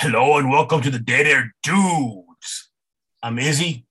Hello 0.00 0.38
and 0.38 0.48
welcome 0.48 0.80
to 0.80 0.88
the 0.88 0.98
Dead 0.98 1.26
Air 1.26 1.54
Dudes. 1.62 2.70
I'm 3.22 3.38
Izzy. 3.38 3.84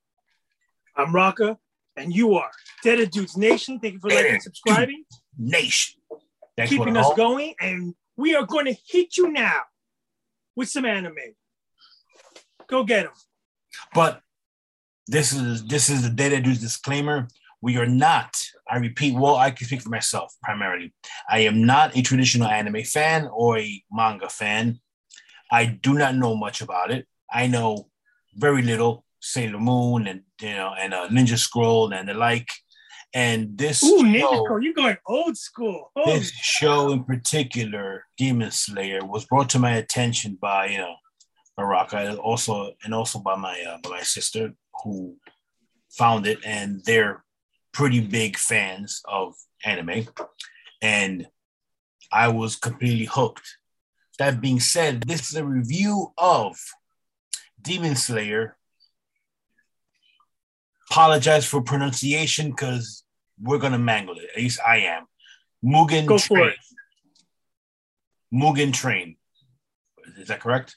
I'm 0.98 1.14
Rocka, 1.14 1.58
and 1.96 2.12
you 2.12 2.34
are 2.34 2.50
Dead 2.84 2.98
Air 2.98 3.06
Dudes 3.06 3.38
Nation. 3.38 3.80
Thank 3.80 3.94
you 3.94 4.00
for 4.00 4.10
Dead 4.10 4.16
liking 4.16 4.34
and 4.34 4.42
subscribing, 4.42 5.04
Nation. 5.38 6.02
Thanks 6.58 6.72
keeping 6.72 6.98
us 6.98 7.06
all. 7.06 7.16
going, 7.16 7.54
and 7.62 7.94
we 8.18 8.34
are 8.34 8.44
going 8.44 8.66
to 8.66 8.76
hit 8.88 9.18
you 9.18 9.32
now 9.32 9.62
with 10.56 10.68
some 10.68 10.84
anime. 10.84 11.14
Go 12.66 12.84
get 12.84 13.04
them. 13.04 13.14
But 13.94 14.22
this 15.06 15.32
is 15.32 15.64
this 15.68 15.92
is 15.92 16.02
the 16.02 16.10
Dead 16.10 16.34
Air 16.34 16.42
Dudes 16.42 16.60
disclaimer. 16.60 17.28
We 17.62 17.78
are 17.78 17.86
not, 17.86 18.36
I 18.68 18.78
repeat, 18.78 19.14
well, 19.14 19.36
I 19.36 19.52
can 19.52 19.68
speak 19.68 19.84
for 19.84 19.90
myself 19.90 20.34
primarily. 20.42 20.92
I 21.30 21.42
am 21.42 21.68
not 21.68 21.96
a 21.96 22.02
traditional 22.02 22.48
anime 22.48 22.82
fan 22.82 23.30
or 23.32 23.60
a 23.60 23.84
manga 23.92 24.28
fan. 24.28 24.80
I 25.52 25.66
do 25.66 25.94
not 25.94 26.16
know 26.16 26.36
much 26.36 26.62
about 26.62 26.92
it. 26.92 27.08
I 27.32 27.48
know 27.48 27.90
very 28.36 28.62
little 28.62 29.06
Sailor 29.20 29.60
Moon 29.60 30.08
and 30.08 30.22
you 30.42 30.56
know 30.56 30.74
and 30.80 30.94
uh, 30.94 31.08
Ninja 31.10 31.38
Scroll 31.38 31.94
and 31.94 32.08
the 32.10 32.14
like. 32.14 32.50
And 33.14 33.58
this 33.58 33.84
Ooh, 33.84 34.04
Ninja 34.04 34.20
show- 34.20 34.44
Scroll, 34.44 34.64
you're 34.64 34.74
going 34.74 34.98
old 35.08 35.36
school. 35.36 35.92
Holy 35.96 36.20
this 36.20 36.32
show 36.32 36.92
in 36.92 37.04
particular, 37.04 38.06
Demon 38.18 38.52
Slayer, 38.52 39.04
was 39.04 39.26
brought 39.26 39.50
to 39.50 39.60
my 39.60 39.78
attention 39.78 40.38
by 40.40 40.68
you 40.68 40.78
know 40.78 40.96
Baraka, 41.58 41.98
and 41.98 42.20
also 42.20 42.72
and 42.84 42.94
also 42.94 43.20
by 43.20 43.36
my 43.36 43.60
uh, 43.68 43.78
by 43.84 43.90
my 43.90 44.02
sister 44.02 44.54
who 44.84 45.18
found 45.90 46.28
it, 46.28 46.40
and 46.46 46.82
they're 46.86 47.24
pretty 47.72 48.00
big 48.00 48.38
fans 48.38 49.02
of 49.06 49.34
anime, 49.66 50.08
and 50.82 51.28
I 52.12 52.28
was 52.28 52.56
completely 52.56 53.06
hooked. 53.06 53.58
That 54.20 54.42
being 54.42 54.60
said, 54.60 55.04
this 55.04 55.30
is 55.30 55.36
a 55.36 55.46
review 55.46 56.14
of 56.18 56.58
Demon 57.62 57.96
Slayer. 57.96 58.58
Apologize 60.92 61.46
for 61.46 61.62
pronunciation 61.62 62.50
because 62.52 63.04
we're 63.42 63.60
gonna 63.60 63.80
mangle 63.80 64.18
it. 64.18 64.30
At 64.36 64.42
least 64.42 64.60
I 64.66 64.80
am. 64.80 65.06
Mugen 65.64 66.06
Go 66.06 66.18
for 66.18 66.38
Train. 66.38 66.50
it. 66.50 66.56
Mugen 68.34 68.74
Train. 68.74 69.16
Is 70.18 70.28
that 70.28 70.42
correct? 70.42 70.76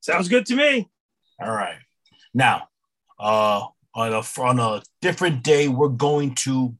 Sounds 0.00 0.28
good 0.28 0.44
to 0.46 0.54
me. 0.54 0.90
All 1.40 1.50
right. 1.50 1.78
Now, 2.34 2.68
uh, 3.18 3.66
on 3.94 4.12
a 4.12 4.22
on 4.40 4.58
a 4.60 4.82
different 5.00 5.42
day, 5.42 5.68
we're 5.68 5.88
going 5.88 6.34
to 6.36 6.76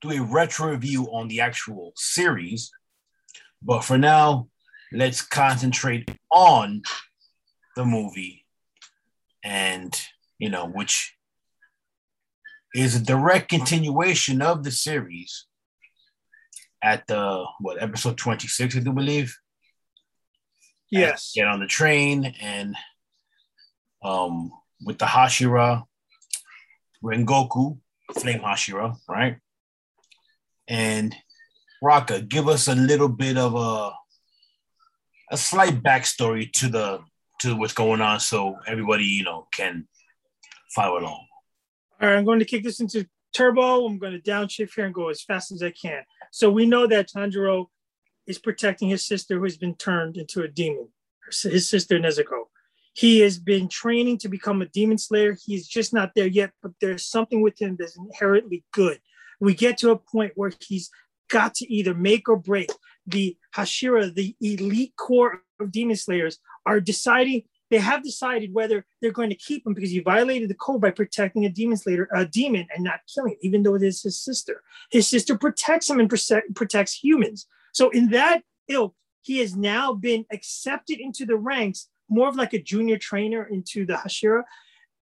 do 0.00 0.10
a 0.10 0.20
retro 0.20 0.70
review 0.70 1.04
on 1.12 1.28
the 1.28 1.40
actual 1.40 1.92
series. 1.96 2.70
But 3.62 3.84
for 3.84 3.98
now, 3.98 4.48
let's 4.92 5.22
concentrate 5.22 6.10
on 6.30 6.82
the 7.76 7.84
movie, 7.84 8.44
and 9.44 9.98
you 10.38 10.48
know, 10.50 10.66
which 10.66 11.14
is 12.74 12.94
a 12.94 13.02
direct 13.04 13.48
continuation 13.48 14.42
of 14.42 14.62
the 14.64 14.70
series. 14.70 15.46
At 16.82 17.06
the 17.06 17.44
what 17.60 17.82
episode 17.82 18.16
twenty 18.18 18.48
six, 18.48 18.76
I 18.76 18.80
do 18.80 18.92
believe 18.92 19.36
Yes. 20.90 21.32
get 21.34 21.48
on 21.48 21.58
the 21.58 21.66
train 21.66 22.34
and 22.40 22.76
um 24.04 24.52
with 24.84 24.98
the 24.98 25.06
Hashira, 25.06 25.84
Rengoku, 27.02 27.78
Flame 28.20 28.40
Hashira, 28.40 28.94
right? 29.08 29.38
And 30.68 31.14
Rocka, 31.82 32.28
give 32.28 32.46
us 32.46 32.68
a 32.68 32.74
little 32.74 33.08
bit 33.08 33.36
of 33.36 33.54
a 33.54 33.92
a 35.30 35.36
slight 35.36 35.82
backstory 35.82 36.52
to 36.54 36.68
the 36.68 37.00
to 37.40 37.54
what's 37.56 37.74
going 37.74 38.00
on 38.00 38.18
so 38.20 38.56
everybody, 38.66 39.04
you 39.04 39.24
know, 39.24 39.46
can 39.52 39.86
follow 40.74 40.98
along. 40.98 41.26
All 42.00 42.08
right, 42.08 42.16
I'm 42.16 42.24
going 42.24 42.38
to 42.38 42.44
kick 42.44 42.64
this 42.64 42.80
into 42.80 43.06
turbo. 43.34 43.86
I'm 43.86 43.98
going 43.98 44.12
to 44.12 44.30
downshift 44.30 44.74
here 44.74 44.86
and 44.86 44.94
go 44.94 45.08
as 45.08 45.22
fast 45.22 45.52
as 45.52 45.62
I 45.62 45.70
can. 45.70 46.02
So 46.30 46.50
we 46.50 46.66
know 46.66 46.86
that 46.86 47.10
Tanjiro 47.10 47.66
is 48.26 48.38
protecting 48.38 48.88
his 48.88 49.06
sister 49.06 49.36
who 49.36 49.44
has 49.44 49.56
been 49.56 49.74
turned 49.74 50.16
into 50.16 50.42
a 50.42 50.48
demon, 50.48 50.88
his 51.42 51.68
sister 51.68 51.98
Nezuko. 51.98 52.44
He 52.94 53.20
has 53.20 53.38
been 53.38 53.68
training 53.68 54.18
to 54.18 54.28
become 54.28 54.62
a 54.62 54.66
demon 54.66 54.96
slayer. 54.96 55.36
He's 55.44 55.68
just 55.68 55.92
not 55.92 56.12
there 56.14 56.26
yet, 56.26 56.52
but 56.62 56.72
there's 56.80 57.04
something 57.04 57.42
with 57.42 57.60
him 57.60 57.76
that's 57.78 57.96
inherently 57.96 58.64
good. 58.72 59.00
We 59.38 59.54
get 59.54 59.76
to 59.78 59.90
a 59.90 59.98
point 59.98 60.32
where 60.34 60.52
he's 60.66 60.90
got 61.28 61.54
to 61.56 61.70
either 61.70 61.94
make 61.94 62.28
or 62.28 62.36
break. 62.36 62.70
The 63.06 63.36
Hashira, 63.54 64.14
the 64.14 64.34
elite 64.40 64.94
core 64.96 65.42
of 65.60 65.72
demon 65.72 65.96
slayers, 65.96 66.38
are 66.64 66.80
deciding 66.80 67.42
they 67.70 67.78
have 67.78 68.02
decided 68.02 68.54
whether 68.54 68.86
they're 69.00 69.10
going 69.10 69.30
to 69.30 69.36
keep 69.36 69.66
him 69.66 69.74
because 69.74 69.90
he 69.90 69.98
violated 69.98 70.48
the 70.48 70.54
code 70.54 70.80
by 70.80 70.90
protecting 70.90 71.44
a 71.44 71.48
demon 71.48 71.76
slayer, 71.76 72.08
a 72.14 72.24
demon, 72.24 72.66
and 72.74 72.84
not 72.84 73.00
killing 73.12 73.32
it, 73.32 73.38
even 73.42 73.62
though 73.62 73.74
it 73.74 73.82
is 73.82 74.02
his 74.02 74.20
sister. 74.20 74.62
His 74.90 75.08
sister 75.08 75.36
protects 75.36 75.90
him 75.90 75.98
and 75.98 76.08
protect- 76.08 76.54
protects 76.54 76.94
humans. 76.94 77.46
So 77.72 77.90
in 77.90 78.10
that 78.10 78.42
ilk, 78.68 78.94
he 79.22 79.38
has 79.38 79.56
now 79.56 79.92
been 79.92 80.24
accepted 80.32 81.00
into 81.00 81.26
the 81.26 81.36
ranks, 81.36 81.88
more 82.08 82.28
of 82.28 82.36
like 82.36 82.52
a 82.52 82.62
junior 82.62 82.98
trainer 82.98 83.44
into 83.44 83.84
the 83.84 83.94
Hashira, 83.94 84.44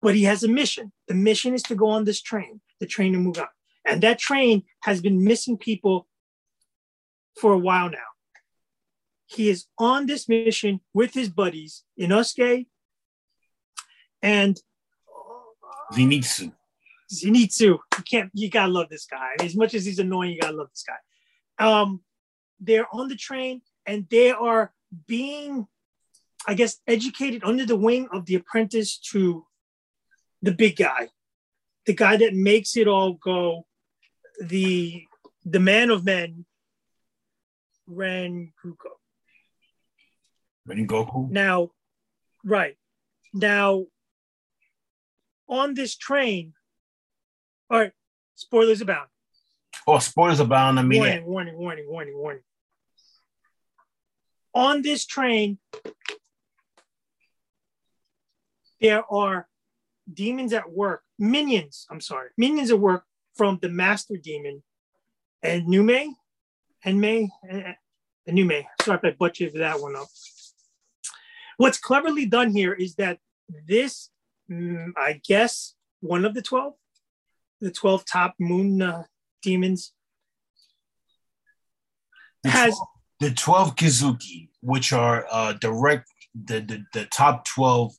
but 0.01 0.13
he 0.13 0.23
has 0.23 0.43
a 0.43 0.47
mission. 0.47 0.91
The 1.07 1.15
mission 1.15 1.55
is 1.55 1.63
to 1.63 1.75
go 1.75 1.87
on 1.87 2.05
this 2.05 2.21
train, 2.21 2.61
the 2.79 2.85
train 2.85 3.13
to 3.13 3.19
move 3.19 3.39
on. 3.39 3.47
And 3.85 4.01
that 4.03 4.19
train 4.19 4.63
has 4.81 5.01
been 5.01 5.23
missing 5.23 5.57
people 5.57 6.07
for 7.41 7.53
a 7.53 7.57
while 7.57 7.89
now. 7.89 8.11
He 9.25 9.49
is 9.49 9.65
on 9.79 10.05
this 10.05 10.29
mission 10.29 10.79
with 10.93 11.13
his 11.13 11.29
buddies, 11.29 11.83
Inosuke 11.99 12.67
and 14.21 14.57
Zenitsu. 15.91 16.53
Zenitsu. 17.11 17.79
You 17.97 18.03
can't, 18.09 18.29
you 18.33 18.49
gotta 18.49 18.71
love 18.71 18.89
this 18.89 19.05
guy. 19.05 19.31
As 19.39 19.55
much 19.55 19.73
as 19.73 19.85
he's 19.85 19.99
annoying, 19.99 20.31
you 20.31 20.39
gotta 20.39 20.55
love 20.55 20.69
this 20.69 20.83
guy. 20.83 21.65
Um, 21.65 22.01
they're 22.59 22.87
on 22.93 23.07
the 23.07 23.15
train 23.15 23.61
and 23.85 24.05
they 24.09 24.31
are 24.31 24.71
being, 25.07 25.67
I 26.47 26.53
guess, 26.53 26.77
educated 26.85 27.43
under 27.43 27.65
the 27.65 27.75
wing 27.75 28.07
of 28.13 28.25
the 28.25 28.35
apprentice 28.35 28.97
to 29.11 29.45
the 30.41 30.51
big 30.51 30.75
guy, 30.75 31.09
the 31.85 31.95
guy 31.95 32.17
that 32.17 32.35
makes 32.35 32.77
it 32.77 32.87
all 32.87 33.13
go, 33.13 33.65
the 34.39 35.05
the 35.43 35.59
man 35.59 35.89
of 35.89 36.05
men, 36.05 36.45
Rengoku. 37.91 38.91
Rengoku. 40.67 41.29
Now, 41.29 41.71
right 42.43 42.77
now, 43.33 43.85
on 45.47 45.73
this 45.73 45.95
train, 45.95 46.53
all 47.69 47.79
right, 47.79 47.91
spoilers 48.35 48.81
abound. 48.81 49.07
Oh, 49.87 49.99
spoilers 49.99 50.39
abound. 50.39 50.79
I 50.79 50.83
mean, 50.83 50.99
warning, 50.99 51.25
warning, 51.25 51.57
warning, 51.57 51.85
warning, 51.87 52.17
warning. 52.17 52.43
On 54.53 54.81
this 54.81 55.05
train, 55.05 55.57
there 58.81 59.03
are 59.11 59.47
demons 60.11 60.53
at 60.53 60.71
work, 60.71 61.03
minions, 61.17 61.85
I'm 61.89 62.01
sorry, 62.01 62.29
minions 62.37 62.71
at 62.71 62.79
work 62.79 63.05
from 63.35 63.59
the 63.61 63.69
master 63.69 64.17
demon 64.17 64.61
and 65.41 65.67
Nume, 65.67 66.13
and 66.83 66.99
May, 66.99 67.29
and. 68.31 68.65
Sorry 68.81 68.99
if 69.01 69.05
I 69.05 69.15
butchered 69.17 69.53
that 69.53 69.79
one 69.79 69.95
up. 69.95 70.07
What's 71.57 71.77
cleverly 71.77 72.25
done 72.25 72.51
here 72.51 72.73
is 72.73 72.95
that 72.95 73.19
this, 73.67 74.09
mm, 74.49 74.91
I 74.97 75.21
guess, 75.27 75.75
one 75.99 76.25
of 76.25 76.33
the 76.33 76.41
12, 76.41 76.73
the 77.61 77.71
12 77.71 78.05
top 78.05 78.35
moon 78.39 78.81
uh, 78.81 79.03
demons 79.41 79.93
the 82.43 82.49
has 82.49 82.73
12 82.75 82.87
the 83.19 83.31
12 83.31 83.75
Kizuki, 83.75 84.49
which 84.61 84.93
are 84.93 85.27
uh, 85.29 85.53
direct 85.53 86.09
the, 86.33 86.59
the 86.59 86.83
the 86.93 87.05
top 87.05 87.45
12 87.45 87.93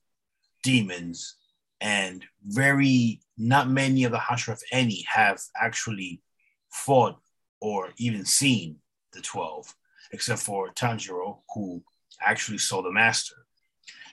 demons, 0.64 1.37
and 1.81 2.25
very 2.44 3.20
not 3.38 3.70
many 3.70 4.05
of 4.05 4.12
the 4.12 4.19
Hashira, 4.19 4.55
if 4.55 4.62
any, 4.73 5.05
have 5.08 5.40
actually 5.61 6.23
fought 6.70 7.19
or 7.61 7.90
even 7.99 8.25
seen 8.25 8.76
the 9.12 9.20
12, 9.20 9.75
except 10.10 10.40
for 10.40 10.72
Tanjiro, 10.72 11.40
who 11.54 11.82
actually 12.20 12.58
saw 12.58 12.82
the 12.82 12.93
master. 12.93 13.46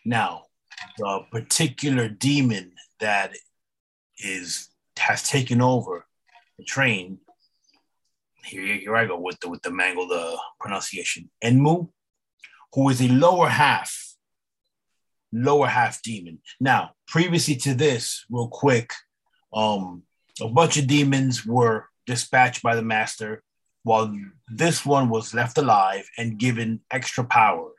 Now, 0.05 0.43
the 0.97 1.21
particular 1.31 2.07
demon 2.07 2.73
that 2.99 3.35
is 4.17 4.69
has 4.97 5.23
taken 5.23 5.61
over 5.61 6.05
the 6.57 6.63
train 6.63 7.19
here, 8.45 8.75
here 8.77 8.95
I 8.95 9.05
go 9.05 9.19
with 9.19 9.39
the 9.39 9.49
with 9.49 9.61
the 9.61 9.71
mangled 9.71 10.11
uh, 10.11 10.37
pronunciation. 10.59 11.29
Enmu, 11.43 11.89
who 12.73 12.89
is 12.89 13.01
a 13.01 13.07
lower 13.07 13.49
half, 13.49 14.15
lower 15.31 15.67
half 15.67 16.01
demon. 16.01 16.39
Now, 16.59 16.91
previously 17.07 17.55
to 17.57 17.73
this, 17.73 18.25
real 18.29 18.47
quick, 18.47 18.93
um, 19.53 20.03
a 20.41 20.47
bunch 20.47 20.77
of 20.77 20.87
demons 20.87 21.45
were 21.45 21.85
dispatched 22.05 22.63
by 22.63 22.75
the 22.75 22.81
master, 22.81 23.43
while 23.83 24.13
this 24.47 24.85
one 24.85 25.09
was 25.09 25.33
left 25.33 25.57
alive 25.57 26.05
and 26.17 26.37
given 26.37 26.81
extra 26.91 27.23
power. 27.23 27.71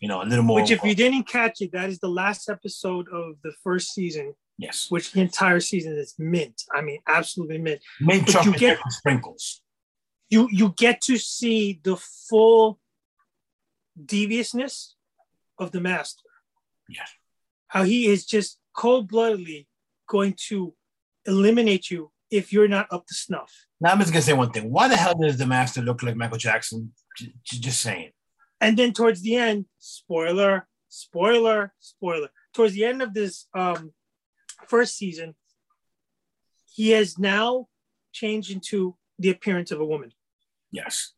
you 0.00 0.08
know, 0.08 0.22
a 0.22 0.24
little 0.30 0.44
more. 0.44 0.60
Which, 0.60 0.70
if 0.70 0.82
you 0.82 0.94
didn't 0.94 1.24
catch 1.28 1.60
it, 1.60 1.72
that 1.72 1.88
is 1.90 1.98
the 1.98 2.08
last 2.08 2.48
episode 2.48 3.06
of 3.12 3.34
the 3.42 3.52
first 3.62 3.92
season. 3.92 4.34
yes, 4.56 4.86
Which 4.88 5.12
the 5.12 5.20
entire 5.20 5.60
season 5.60 5.92
is 5.98 6.14
mint. 6.18 6.62
I 6.74 6.80
mean, 6.80 7.00
absolutely 7.06 7.58
mint. 7.58 7.80
mint 8.00 8.24
but 8.24 8.28
you 8.28 8.32
chocolate 8.34 8.60
get- 8.60 8.78
chip 8.78 8.92
sprinkles. 9.00 9.62
You 10.30 10.48
you 10.50 10.72
get 10.76 11.00
to 11.08 11.18
see 11.18 11.80
the 11.82 11.96
full 12.28 12.78
deviousness 13.96 14.94
of 15.58 15.72
the 15.72 15.80
master. 15.80 16.28
Yes. 16.88 17.10
How 17.68 17.82
he 17.84 18.06
is 18.06 18.24
just 18.26 18.58
cold 18.74 19.08
bloodedly 19.10 19.66
going 20.08 20.34
to 20.48 20.74
eliminate 21.26 21.90
you 21.90 22.10
if 22.30 22.52
you're 22.52 22.68
not 22.68 22.86
up 22.90 23.06
to 23.06 23.14
snuff. 23.14 23.52
Now 23.80 23.90
I'm 23.92 23.98
just 23.98 24.12
gonna 24.12 24.22
say 24.22 24.32
one 24.32 24.50
thing. 24.50 24.70
Why 24.70 24.88
the 24.88 24.96
hell 24.96 25.14
does 25.14 25.36
the 25.36 25.46
master 25.46 25.82
look 25.82 26.02
like 26.02 26.16
Michael 26.16 26.38
Jackson? 26.38 26.92
J- 27.16 27.32
just 27.44 27.80
saying. 27.80 28.10
And 28.60 28.76
then 28.76 28.92
towards 28.92 29.22
the 29.22 29.36
end, 29.36 29.66
spoiler, 29.78 30.68
spoiler, 30.88 31.72
spoiler. 31.80 32.28
Towards 32.52 32.74
the 32.74 32.84
end 32.84 33.00
of 33.02 33.14
this 33.14 33.46
um, 33.54 33.92
first 34.68 34.96
season, 34.96 35.34
he 36.72 36.90
has 36.90 37.18
now 37.18 37.68
changed 38.12 38.50
into 38.50 38.96
the 39.18 39.30
appearance 39.30 39.70
of 39.70 39.80
a 39.80 39.84
woman. 39.84 40.12
Yes. 40.70 41.12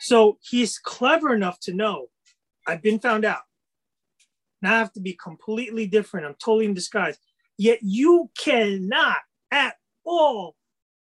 So 0.00 0.38
he's 0.42 0.78
clever 0.78 1.34
enough 1.34 1.58
to 1.60 1.74
know 1.74 2.06
I've 2.66 2.82
been 2.82 2.98
found 2.98 3.24
out. 3.24 3.42
Now 4.62 4.74
I 4.74 4.78
have 4.78 4.92
to 4.94 5.00
be 5.00 5.14
completely 5.14 5.86
different. 5.86 6.26
I'm 6.26 6.34
totally 6.34 6.66
in 6.66 6.74
disguise. 6.74 7.18
Yet 7.58 7.78
you 7.82 8.30
cannot 8.38 9.18
at 9.50 9.76
all 10.06 10.56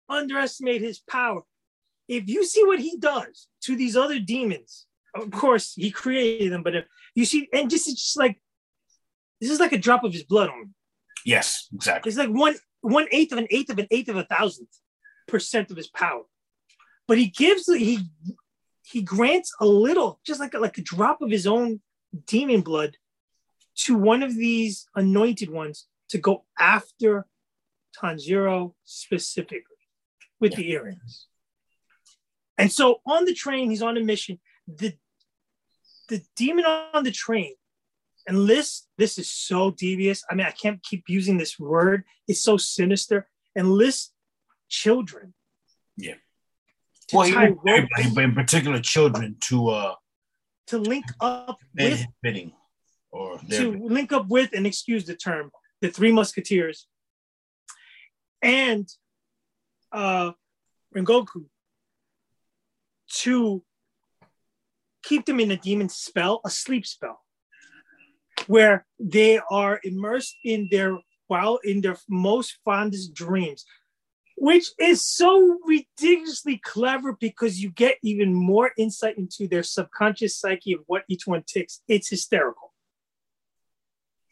underestimate 0.08 0.82
his 0.82 1.00
power. 1.00 1.42
If 2.08 2.28
you 2.28 2.44
see 2.44 2.64
what 2.66 2.80
he 2.80 2.98
does 2.98 3.48
to 3.62 3.76
these 3.76 3.96
other 3.96 4.20
demons, 4.20 4.86
of 5.16 5.32
course 5.32 5.74
he 5.76 5.92
created 5.92 6.52
them, 6.52 6.64
but 6.64 6.76
if 6.76 6.86
you 7.16 7.26
see, 7.26 7.48
and 7.54 7.70
just 7.70 7.88
it's 7.88 8.02
just 8.02 8.18
like 8.18 8.42
this 9.40 9.50
is 9.50 9.60
like 9.60 9.74
a 9.74 9.78
drop 9.78 10.04
of 10.04 10.14
his 10.14 10.24
blood 10.24 10.50
on 10.50 10.62
him. 10.62 10.76
Yes. 11.26 11.68
Exactly. 11.74 12.10
It's 12.10 12.18
like 12.18 12.30
one 12.30 12.56
one 12.82 13.08
eighth 13.12 13.32
of 13.32 13.38
an 13.38 13.48
eighth 13.50 13.70
of 13.70 13.80
an 13.80 13.88
eighth 13.92 14.10
of 14.10 14.18
a 14.18 14.24
thousandth 14.24 14.70
percent 15.28 15.72
of 15.72 15.78
his 15.78 15.88
power. 15.88 16.24
But 17.08 17.18
he 17.18 17.28
gives 17.28 17.66
he 17.68 18.00
he 18.84 19.02
grants 19.02 19.54
a 19.60 19.66
little, 19.66 20.20
just 20.26 20.40
like 20.40 20.54
a, 20.54 20.60
like 20.60 20.78
a 20.78 20.82
drop 20.82 21.22
of 21.22 21.30
his 21.30 21.46
own 21.46 21.82
demon 22.26 22.62
blood, 22.62 22.98
to 23.76 23.96
one 23.96 24.24
of 24.24 24.36
these 24.36 24.88
anointed 24.96 25.50
ones 25.50 25.88
to 26.10 26.18
go 26.18 26.46
after 26.60 27.28
Tanjiro 27.98 28.74
specifically 28.84 29.76
with 30.40 30.56
the 30.56 30.72
earrings. 30.72 31.28
And 32.58 32.72
so 32.72 33.02
on 33.06 33.26
the 33.26 33.34
train, 33.34 33.70
he's 33.70 33.82
on 33.82 33.98
a 33.98 34.02
mission. 34.02 34.40
The 34.68 34.94
the 36.10 36.22
demon 36.36 36.66
on 36.66 37.04
the 37.04 37.12
train 37.12 37.54
and 38.30 38.48
this 38.48 38.88
this 38.98 39.18
is 39.18 39.30
so 39.30 39.72
devious. 39.72 40.24
I 40.30 40.36
mean, 40.36 40.46
I 40.46 40.52
can't 40.52 40.82
keep 40.84 41.06
using 41.08 41.38
this 41.38 41.60
word. 41.60 42.04
It's 42.28 42.42
so 42.42 42.58
sinister. 42.58 43.28
And 43.56 43.72
list 43.72 44.14
children. 44.70 45.34
Yeah. 45.98 46.14
Well, 47.12 47.28
tie 47.28 47.48
ropes, 47.48 47.62
everybody, 47.66 48.14
but 48.14 48.24
in 48.24 48.36
particular 48.36 48.80
children 48.80 49.38
to 49.48 49.70
uh 49.70 49.96
to 50.68 50.78
link 50.78 51.06
up 51.20 51.58
bid 51.74 51.92
with 51.92 52.08
bidding 52.22 52.54
or 53.12 53.40
their 53.48 53.62
to 53.62 53.80
link 53.84 54.12
up 54.14 54.28
with 54.28 54.52
and 54.54 54.68
excuse 54.68 55.06
the 55.06 55.16
term 55.16 55.50
the 55.82 55.90
three 55.90 56.12
musketeers 56.12 56.86
and 58.42 58.88
uh 59.92 60.32
Rengoku 60.96 61.46
to 63.12 63.64
keep 65.04 65.26
them 65.26 65.40
in 65.40 65.52
a 65.52 65.58
demon 65.58 65.90
spell, 65.90 66.42
a 66.46 66.50
sleep 66.50 66.86
spell, 66.86 67.22
where 68.48 68.86
they 69.00 69.40
are 69.50 69.80
immersed 69.84 70.38
in 70.44 70.68
their 70.72 70.98
while 71.28 71.60
in 71.64 71.82
their 71.82 71.98
most 72.08 72.58
fondest 72.66 73.14
dreams, 73.14 73.66
which 74.36 74.68
is 74.80 75.06
so 75.06 75.60
ridiculously 75.66 76.58
clever 76.64 77.16
because 77.20 77.62
you 77.62 77.70
get 77.70 77.98
even 78.02 78.34
more 78.34 78.72
insight 78.78 79.18
into 79.18 79.48
their 79.48 79.64
subconscious 79.64 80.38
psyche 80.38 80.74
of 80.74 80.82
what 80.88 81.04
each 81.08 81.28
one 81.28 81.44
ticks. 81.46 81.82
It's 81.88 82.10
hysterical. 82.10 82.74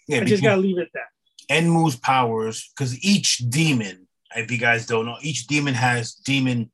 yeah, 0.08 0.22
I 0.22 0.24
just 0.24 0.44
gotta 0.44 0.62
leave 0.62 0.78
it 0.78 0.84
at 0.84 0.94
that. 0.94 1.10
Enmu's 1.50 1.96
powers, 1.96 2.70
because 2.76 3.04
each 3.04 3.38
demon, 3.50 4.08
if 4.36 4.52
you 4.52 4.58
guys 4.58 4.86
don't 4.86 5.06
know, 5.06 5.18
each 5.22 5.48
demon 5.48 5.74
has 5.74 6.14
demon. 6.14 6.72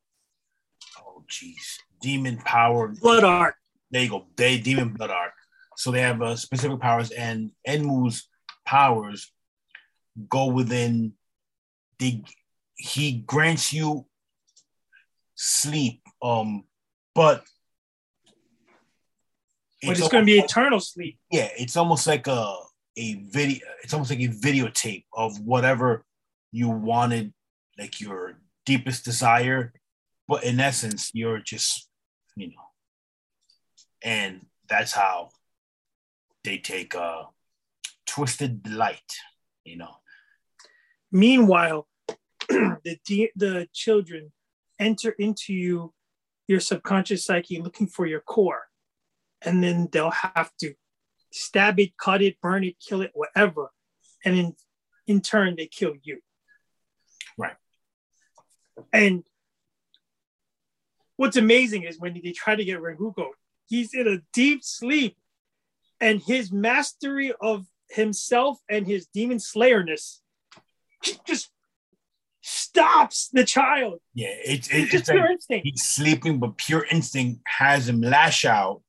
Oh, 0.99 1.23
jeez, 1.29 1.77
demon 2.01 2.37
power. 2.37 2.93
Blood 2.99 3.23
art. 3.23 3.55
There 3.91 4.01
you 4.01 4.09
go. 4.09 4.25
They 4.35 4.57
demon 4.57 4.93
blood 4.93 5.11
art. 5.11 5.31
So 5.77 5.91
they 5.91 6.01
have 6.01 6.21
uh, 6.21 6.35
specific 6.35 6.79
powers, 6.79 7.11
and 7.11 7.51
Enmu's 7.67 8.27
powers 8.65 9.31
go 10.29 10.47
within 10.47 11.13
the. 11.99 12.23
He 12.75 13.13
grants 13.13 13.71
you 13.71 14.05
sleep, 15.35 16.01
um, 16.21 16.63
but 17.15 17.43
But 19.81 19.99
it's, 19.99 20.07
gonna 20.07 20.25
be 20.25 20.39
eternal 20.39 20.79
sleep. 20.79 21.17
yeah, 21.31 21.49
it's 21.57 21.77
almost 21.77 22.07
like 22.07 22.27
a 22.27 22.55
a 22.97 23.15
video. 23.15 23.65
It's 23.83 23.93
almost 23.93 24.11
like 24.11 24.19
a 24.19 24.27
videotape 24.27 25.05
of 25.13 25.39
whatever 25.39 26.05
you 26.51 26.69
wanted, 26.69 27.33
like 27.77 27.99
your 27.99 28.39
deepest 28.65 29.05
desire. 29.05 29.73
But 30.27 30.43
in 30.43 30.59
essence, 30.59 31.11
you're 31.13 31.39
just, 31.39 31.89
you 32.35 32.47
know, 32.47 32.69
and 34.03 34.45
that's 34.69 34.93
how 34.93 35.29
they 36.43 36.57
take 36.57 36.95
uh 36.95 37.23
twisted 38.05 38.63
delight, 38.63 39.11
you 39.63 39.77
know. 39.77 39.95
Meanwhile, 41.11 41.87
the 42.49 42.97
de- 43.05 43.31
the 43.35 43.67
children 43.73 44.31
enter 44.79 45.11
into 45.11 45.53
you, 45.53 45.93
your 46.47 46.59
subconscious 46.59 47.25
psyche, 47.25 47.61
looking 47.61 47.87
for 47.87 48.05
your 48.05 48.19
core, 48.21 48.67
and 49.41 49.63
then 49.63 49.89
they'll 49.91 50.11
have 50.11 50.51
to 50.59 50.73
stab 51.33 51.79
it, 51.79 51.97
cut 51.97 52.21
it, 52.21 52.39
burn 52.41 52.63
it, 52.63 52.75
kill 52.79 53.01
it, 53.01 53.11
whatever, 53.13 53.71
and 54.23 54.37
in 54.37 54.55
in 55.07 55.19
turn 55.19 55.55
they 55.57 55.65
kill 55.67 55.93
you. 56.01 56.19
Right. 57.37 57.55
And 58.93 59.23
what's 61.17 61.35
amazing 61.35 61.83
is 61.83 61.99
when 61.99 62.13
they 62.23 62.31
try 62.31 62.55
to 62.55 62.63
get 62.63 62.79
Rengoku, 62.79 63.27
he's 63.67 63.93
in 63.93 64.07
a 64.07 64.19
deep 64.31 64.63
sleep, 64.63 65.17
and 65.99 66.21
his 66.21 66.51
mastery 66.51 67.33
of 67.41 67.65
himself 67.89 68.59
and 68.69 68.85
his 68.85 69.07
demon 69.07 69.39
slayerness 69.39 70.19
just 71.25 71.49
stops 72.41 73.29
the 73.33 73.43
child. 73.43 73.99
Yeah, 74.13 74.27
it's 74.45 74.69
It's 74.69 74.91
just 74.91 75.01
it's 75.01 75.09
like 75.09 75.17
pure 75.17 75.31
instinct, 75.31 75.65
he's 75.65 75.83
sleeping, 75.83 76.39
but 76.39 76.57
pure 76.57 76.85
instinct 76.91 77.41
has 77.45 77.89
him 77.89 78.01
lash 78.01 78.45
out. 78.45 78.81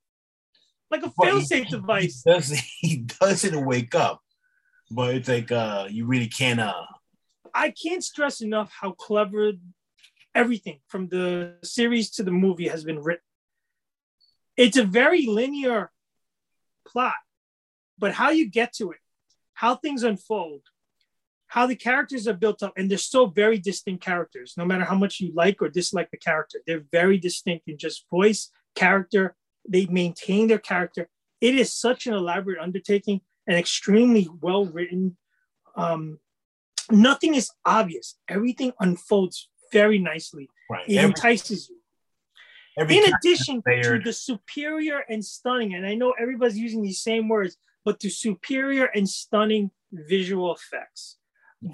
Like 0.90 1.02
a 1.04 1.12
but 1.16 1.28
he- 1.28 1.32
failsafe 1.40 1.64
he 1.64 1.70
device. 1.70 2.22
doesn't 2.22 2.60
he 2.80 2.96
doesn't 3.20 3.64
wake 3.64 3.94
up, 3.94 4.20
but 4.90 5.14
it's 5.14 5.28
like 5.28 5.50
uh 5.52 5.86
you 5.90 6.06
really 6.06 6.28
can't 6.28 6.60
uh 6.60 6.84
I 7.54 7.70
can't 7.70 8.02
stress 8.02 8.40
enough 8.40 8.72
how 8.80 8.92
clever 8.92 9.52
everything 10.34 10.80
from 10.88 11.08
the 11.08 11.54
series 11.62 12.10
to 12.12 12.22
the 12.24 12.32
movie 12.32 12.68
has 12.68 12.82
been 12.84 12.98
written. 13.00 13.22
It's 14.56 14.76
a 14.76 14.84
very 14.84 15.26
linear 15.26 15.90
plot, 16.86 17.14
but 17.98 18.12
how 18.12 18.30
you 18.30 18.50
get 18.50 18.72
to 18.74 18.90
it, 18.90 18.98
how 19.54 19.76
things 19.76 20.02
unfold, 20.02 20.62
how 21.46 21.66
the 21.66 21.76
characters 21.76 22.26
are 22.26 22.32
built 22.34 22.62
up, 22.64 22.72
and 22.76 22.90
they're 22.90 22.98
still 22.98 23.28
very 23.28 23.58
distinct 23.58 24.04
characters. 24.04 24.54
No 24.56 24.64
matter 24.64 24.84
how 24.84 24.96
much 24.96 25.20
you 25.20 25.32
like 25.34 25.62
or 25.62 25.68
dislike 25.68 26.10
the 26.10 26.16
character, 26.16 26.58
they're 26.66 26.84
very 26.90 27.18
distinct 27.18 27.68
in 27.68 27.78
just 27.78 28.06
voice, 28.10 28.50
character. 28.74 29.36
They 29.68 29.86
maintain 29.86 30.48
their 30.48 30.58
character. 30.58 31.08
It 31.40 31.54
is 31.54 31.72
such 31.72 32.06
an 32.06 32.14
elaborate 32.14 32.58
undertaking 32.60 33.20
and 33.46 33.56
extremely 33.56 34.28
well 34.40 34.66
written. 34.66 35.16
Um, 35.76 36.18
nothing 36.90 37.34
is 37.34 37.50
obvious. 37.64 38.16
Everything 38.28 38.72
unfolds 38.80 39.48
very 39.72 39.98
nicely. 39.98 40.48
right. 40.70 40.88
It 40.88 40.96
Every, 40.96 41.10
entices 41.10 41.68
you. 41.68 41.78
In 42.76 43.12
addition 43.14 43.62
to 43.62 44.00
the 44.04 44.12
superior 44.12 45.04
and 45.08 45.24
stunning, 45.24 45.74
and 45.74 45.86
I 45.86 45.94
know 45.94 46.14
everybody's 46.20 46.58
using 46.58 46.82
these 46.82 47.02
same 47.02 47.28
words, 47.28 47.56
but 47.84 48.00
the 48.00 48.08
superior 48.08 48.86
and 48.86 49.08
stunning 49.08 49.70
visual 49.92 50.54
effects 50.54 51.18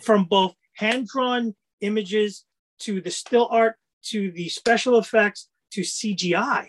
from 0.03 0.25
both 0.25 0.55
hand 0.77 1.09
drawn 1.09 1.55
images 1.81 2.45
to 2.81 3.01
the 3.01 3.11
still 3.11 3.49
art 3.51 3.77
to 4.03 4.31
the 4.33 4.49
special 4.49 4.99
effects 4.99 5.49
to 5.73 5.83
CGI 5.83 6.69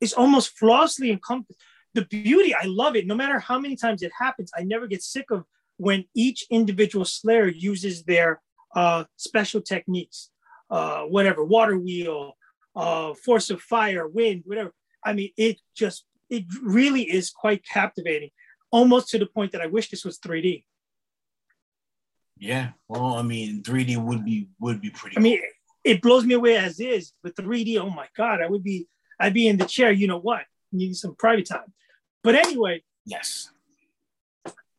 is 0.00 0.12
almost 0.12 0.58
flawlessly 0.58 1.10
encompassed. 1.10 1.58
The 1.94 2.04
beauty, 2.04 2.54
I 2.54 2.66
love 2.66 2.96
it. 2.96 3.06
No 3.06 3.14
matter 3.14 3.38
how 3.38 3.58
many 3.58 3.76
times 3.76 4.02
it 4.02 4.12
happens, 4.18 4.50
I 4.56 4.62
never 4.62 4.86
get 4.86 5.02
sick 5.02 5.30
of 5.30 5.44
when 5.78 6.04
each 6.14 6.46
individual 6.50 7.04
Slayer 7.04 7.48
uses 7.48 8.02
their 8.04 8.40
uh, 8.74 9.04
special 9.16 9.60
techniques, 9.62 10.30
uh, 10.70 11.02
whatever, 11.02 11.44
water 11.44 11.78
wheel, 11.78 12.36
uh, 12.74 13.14
force 13.14 13.50
of 13.50 13.62
fire, 13.62 14.06
wind, 14.06 14.42
whatever. 14.44 14.72
I 15.04 15.14
mean, 15.14 15.30
it 15.36 15.60
just 15.74 16.04
it 16.28 16.44
really 16.62 17.02
is 17.02 17.30
quite 17.30 17.64
captivating, 17.64 18.30
almost 18.70 19.08
to 19.10 19.18
the 19.18 19.26
point 19.26 19.52
that 19.52 19.62
I 19.62 19.66
wish 19.66 19.90
this 19.90 20.04
was 20.04 20.18
3D. 20.18 20.64
Yeah, 22.38 22.72
well, 22.88 23.14
I 23.14 23.22
mean, 23.22 23.62
3D 23.62 23.96
would 23.96 24.24
be 24.24 24.48
would 24.60 24.80
be 24.80 24.90
pretty. 24.90 25.16
I 25.16 25.20
mean, 25.20 25.40
it 25.84 26.02
blows 26.02 26.24
me 26.24 26.34
away 26.34 26.56
as 26.56 26.80
is, 26.80 27.12
but 27.22 27.34
3D, 27.36 27.78
oh 27.78 27.90
my 27.90 28.08
god, 28.16 28.42
I 28.42 28.48
would 28.48 28.62
be, 28.62 28.86
I'd 29.18 29.34
be 29.34 29.48
in 29.48 29.56
the 29.56 29.66
chair. 29.66 29.92
You 29.92 30.06
know 30.06 30.18
what? 30.18 30.42
Need 30.72 30.94
some 30.94 31.14
private 31.14 31.46
time. 31.46 31.72
But 32.22 32.34
anyway. 32.34 32.82
Yes. 33.04 33.50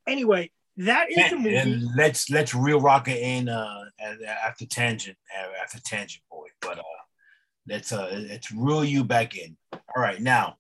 Anyway, 0.08 0.52
that 0.78 1.12
is 1.12 1.30
the 1.30 1.38
movie. 1.38 1.56
And 1.56 1.96
let's 1.96 2.30
let's 2.30 2.54
reel 2.54 2.80
rocket 2.80 3.22
in 3.22 3.50
uh 3.50 3.86
after 4.44 4.66
tangent 4.66 5.18
after 5.62 5.80
tangent 5.82 6.24
boy, 6.32 6.48
but 6.62 6.80
uh 6.80 6.84
let's 7.68 7.92
uh 7.92 8.24
let's 8.30 8.52
reel 8.52 8.86
you 8.86 9.04
back 9.04 9.36
in. 9.36 9.58
All 9.74 10.02
right, 10.02 10.22
now 10.22 10.58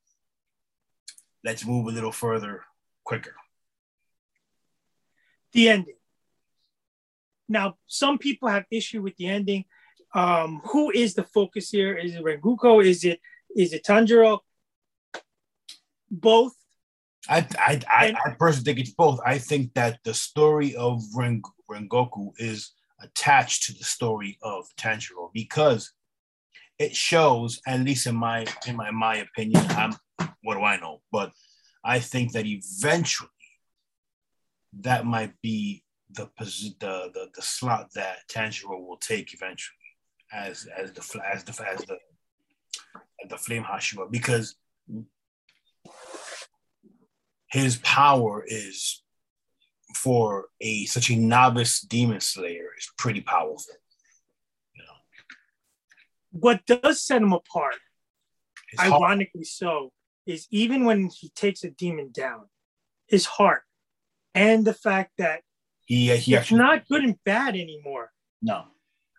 let's 1.43 1.65
move 1.65 1.87
a 1.87 1.91
little 1.91 2.11
further 2.11 2.63
quicker. 3.03 3.35
The 5.53 5.69
ending. 5.69 5.95
Now, 7.47 7.77
some 7.87 8.17
people 8.17 8.49
have 8.49 8.65
issue 8.69 9.01
with 9.01 9.15
the 9.15 9.27
ending. 9.27 9.65
Um, 10.13 10.61
who 10.65 10.91
is 10.91 11.13
the 11.13 11.23
focus 11.23 11.69
here? 11.69 11.95
Is 11.95 12.15
it 12.15 12.23
Rengoku? 12.23 12.83
Is 12.83 13.05
it 13.05 13.21
is 13.57 13.73
it 13.73 13.83
Tanjiro? 13.83 14.39
Both. 16.09 16.53
I 17.27 17.39
I, 17.57 17.81
I, 17.91 18.05
and, 18.07 18.17
I 18.25 18.29
personally 18.39 18.63
think 18.65 18.79
it's 18.79 18.95
both. 18.95 19.19
I 19.25 19.39
think 19.39 19.73
that 19.73 19.99
the 20.05 20.13
story 20.13 20.75
of 20.75 21.01
Ren, 21.13 21.41
Rengoku 21.69 22.31
is 22.37 22.71
attached 23.01 23.63
to 23.63 23.73
the 23.73 23.83
story 23.83 24.37
of 24.41 24.65
Tanjiro 24.77 25.31
because 25.33 25.91
it 26.79 26.95
shows, 26.95 27.59
at 27.67 27.81
least 27.81 28.07
in 28.07 28.15
my 28.15 28.45
in 28.67 28.75
my 28.77 28.91
my 28.91 29.17
opinion, 29.17 29.65
I'm 29.71 29.95
what 30.43 30.55
do 30.55 30.63
I 30.63 30.79
know? 30.79 31.01
But 31.11 31.31
I 31.83 31.99
think 31.99 32.33
that 32.33 32.45
eventually 32.45 33.29
that 34.81 35.05
might 35.05 35.33
be 35.41 35.83
the 36.11 36.29
the 36.37 36.77
the, 36.79 37.27
the 37.35 37.41
slot 37.41 37.89
that 37.95 38.19
Tanjiro 38.29 38.79
will 38.85 38.97
take 38.97 39.33
eventually 39.33 39.75
as 40.31 40.67
as 40.77 40.91
the 40.93 41.21
as 41.33 41.43
the 41.43 41.67
as 41.67 41.79
the 41.85 41.97
the 43.29 43.37
flame 43.37 43.63
Hashira 43.63 44.09
because 44.11 44.55
his 47.47 47.77
power 47.77 48.43
is 48.45 49.03
for 49.95 50.47
a 50.61 50.85
such 50.85 51.09
a 51.09 51.15
novice 51.15 51.81
demon 51.81 52.19
slayer 52.19 52.69
is 52.77 52.89
pretty 52.97 53.21
powerful. 53.21 53.73
You 54.75 54.83
know. 54.83 56.39
What 56.39 56.65
does 56.65 57.01
set 57.01 57.21
him 57.21 57.33
apart, 57.33 57.75
his 58.69 58.79
ironically 58.79 59.39
heart. 59.39 59.47
so, 59.47 59.91
is 60.25 60.47
even 60.51 60.85
when 60.85 61.09
he 61.09 61.29
takes 61.29 61.63
a 61.63 61.69
demon 61.69 62.11
down, 62.11 62.45
his 63.07 63.25
heart 63.25 63.63
and 64.35 64.65
the 64.65 64.73
fact 64.73 65.13
that 65.17 65.41
he, 65.85 66.15
he 66.17 66.33
it's 66.33 66.43
actually, 66.43 66.59
not 66.59 66.87
good 66.87 67.03
and 67.03 67.15
bad 67.23 67.55
anymore. 67.55 68.11
No. 68.41 68.65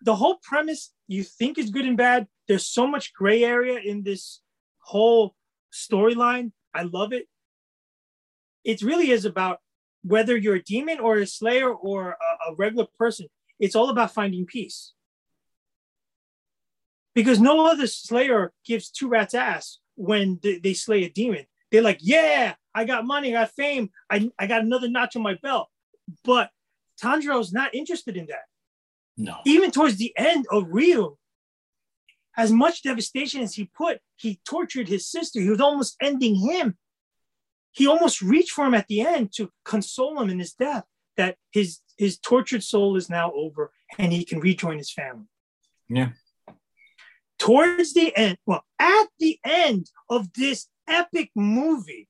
The 0.02 0.16
whole 0.16 0.38
premise 0.42 0.92
you 1.06 1.22
think 1.22 1.58
is 1.58 1.70
good 1.70 1.86
and 1.86 1.96
bad. 1.96 2.26
There's 2.46 2.66
so 2.66 2.86
much 2.86 3.12
gray 3.12 3.44
area 3.44 3.78
in 3.78 4.02
this 4.02 4.40
whole 4.78 5.34
storyline. 5.72 6.52
I 6.74 6.82
love 6.82 7.12
it. 7.12 7.26
It 8.64 8.82
really 8.82 9.10
is 9.10 9.24
about 9.24 9.58
whether 10.02 10.36
you're 10.36 10.56
a 10.56 10.62
demon 10.62 11.00
or 11.00 11.16
a 11.16 11.26
slayer 11.26 11.72
or 11.72 12.10
a, 12.10 12.50
a 12.50 12.54
regular 12.56 12.86
person. 12.98 13.26
It's 13.58 13.74
all 13.74 13.90
about 13.90 14.14
finding 14.14 14.46
peace. 14.46 14.92
Because 17.14 17.40
no 17.40 17.66
other 17.66 17.86
slayer 17.86 18.52
gives 18.64 18.90
two 18.90 19.08
rats 19.08 19.34
ass 19.34 19.78
when 19.96 20.38
they, 20.42 20.58
they 20.58 20.74
slay 20.74 21.04
a 21.04 21.10
demon. 21.10 21.46
They're 21.70 21.82
like, 21.82 21.98
yeah, 22.00 22.54
I 22.74 22.84
got 22.84 23.04
money, 23.04 23.34
I 23.34 23.42
got 23.42 23.52
fame, 23.52 23.90
I, 24.08 24.30
I 24.38 24.46
got 24.46 24.62
another 24.62 24.88
notch 24.88 25.16
on 25.16 25.22
my 25.22 25.34
belt. 25.42 25.68
But 26.24 26.50
Tanjiro's 27.02 27.52
not 27.52 27.74
interested 27.74 28.16
in 28.16 28.26
that. 28.26 28.44
No. 29.18 29.38
Even 29.44 29.72
towards 29.72 29.96
the 29.96 30.14
end 30.16 30.46
of 30.50 30.68
Ryu, 30.68 31.16
as 32.36 32.52
much 32.52 32.84
devastation 32.84 33.42
as 33.42 33.54
he 33.54 33.64
put, 33.64 33.98
he 34.14 34.40
tortured 34.48 34.86
his 34.86 35.10
sister. 35.10 35.40
He 35.40 35.50
was 35.50 35.60
almost 35.60 35.96
ending 36.00 36.36
him. 36.36 36.78
He 37.72 37.88
almost 37.88 38.22
reached 38.22 38.52
for 38.52 38.64
him 38.64 38.74
at 38.74 38.86
the 38.86 39.00
end 39.00 39.32
to 39.34 39.50
console 39.64 40.20
him 40.20 40.30
in 40.30 40.38
his 40.38 40.54
death, 40.54 40.84
that 41.16 41.36
his 41.50 41.80
his 41.96 42.16
tortured 42.16 42.62
soul 42.62 42.96
is 42.96 43.10
now 43.10 43.32
over 43.32 43.72
and 43.98 44.12
he 44.12 44.24
can 44.24 44.38
rejoin 44.38 44.78
his 44.78 44.92
family. 44.92 45.26
Yeah. 45.88 46.10
Towards 47.40 47.92
the 47.92 48.16
end, 48.16 48.38
well, 48.46 48.64
at 48.78 49.06
the 49.18 49.40
end 49.44 49.90
of 50.08 50.32
this 50.32 50.68
epic 50.88 51.30
movie, 51.34 52.08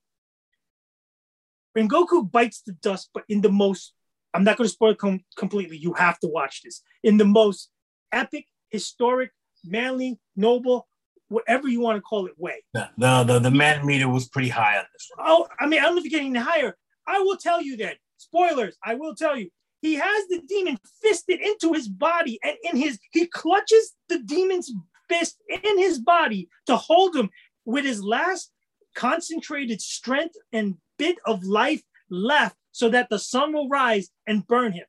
Rengoku 1.75 2.31
bites 2.31 2.61
the 2.61 2.73
dust, 2.73 3.09
but 3.13 3.23
in 3.27 3.41
the 3.41 3.51
most 3.51 3.93
I'm 4.33 4.43
not 4.43 4.57
going 4.57 4.67
to 4.67 4.71
spoil 4.71 4.95
com- 4.95 5.23
completely. 5.35 5.77
You 5.77 5.93
have 5.93 6.19
to 6.19 6.27
watch 6.27 6.61
this 6.63 6.81
in 7.03 7.17
the 7.17 7.25
most 7.25 7.69
epic, 8.11 8.45
historic, 8.69 9.31
manly, 9.65 10.19
noble, 10.35 10.87
whatever 11.29 11.67
you 11.67 11.79
want 11.79 11.97
to 11.97 12.01
call 12.01 12.25
it 12.27 12.33
way. 12.37 12.63
The, 12.73 12.89
the, 12.97 13.23
the, 13.23 13.39
the 13.39 13.51
man 13.51 13.85
meter 13.85 14.07
was 14.07 14.27
pretty 14.27 14.49
high 14.49 14.77
on 14.77 14.85
this 14.93 15.09
one. 15.15 15.25
Oh, 15.29 15.47
I 15.59 15.67
mean, 15.67 15.79
I 15.79 15.83
don't 15.83 15.95
know 15.95 15.99
if 15.99 16.05
you're 16.05 16.19
getting 16.19 16.35
higher. 16.35 16.75
I 17.07 17.19
will 17.19 17.37
tell 17.37 17.61
you 17.61 17.77
that. 17.77 17.97
Spoilers, 18.17 18.75
I 18.83 18.95
will 18.95 19.15
tell 19.15 19.37
you. 19.37 19.49
He 19.81 19.95
has 19.95 20.27
the 20.27 20.41
demon 20.45 20.77
fisted 21.01 21.39
into 21.39 21.71
his 21.71 21.87
body, 21.87 22.37
and 22.43 22.57
in 22.63 22.75
his 22.75 22.99
he 23.11 23.27
clutches 23.27 23.93
the 24.09 24.19
demon's 24.19 24.71
fist 25.07 25.37
in 25.47 25.77
his 25.77 25.99
body 25.99 26.49
to 26.65 26.75
hold 26.75 27.15
him 27.15 27.29
with 27.65 27.85
his 27.85 28.03
last 28.03 28.51
concentrated 28.93 29.79
strength 29.79 30.35
and 30.51 30.75
bit 30.97 31.17
of 31.25 31.45
life 31.45 31.81
left 32.09 32.57
so 32.71 32.89
that 32.89 33.09
the 33.09 33.19
sun 33.19 33.53
will 33.53 33.69
rise 33.69 34.09
and 34.27 34.47
burn 34.47 34.73
him. 34.73 34.85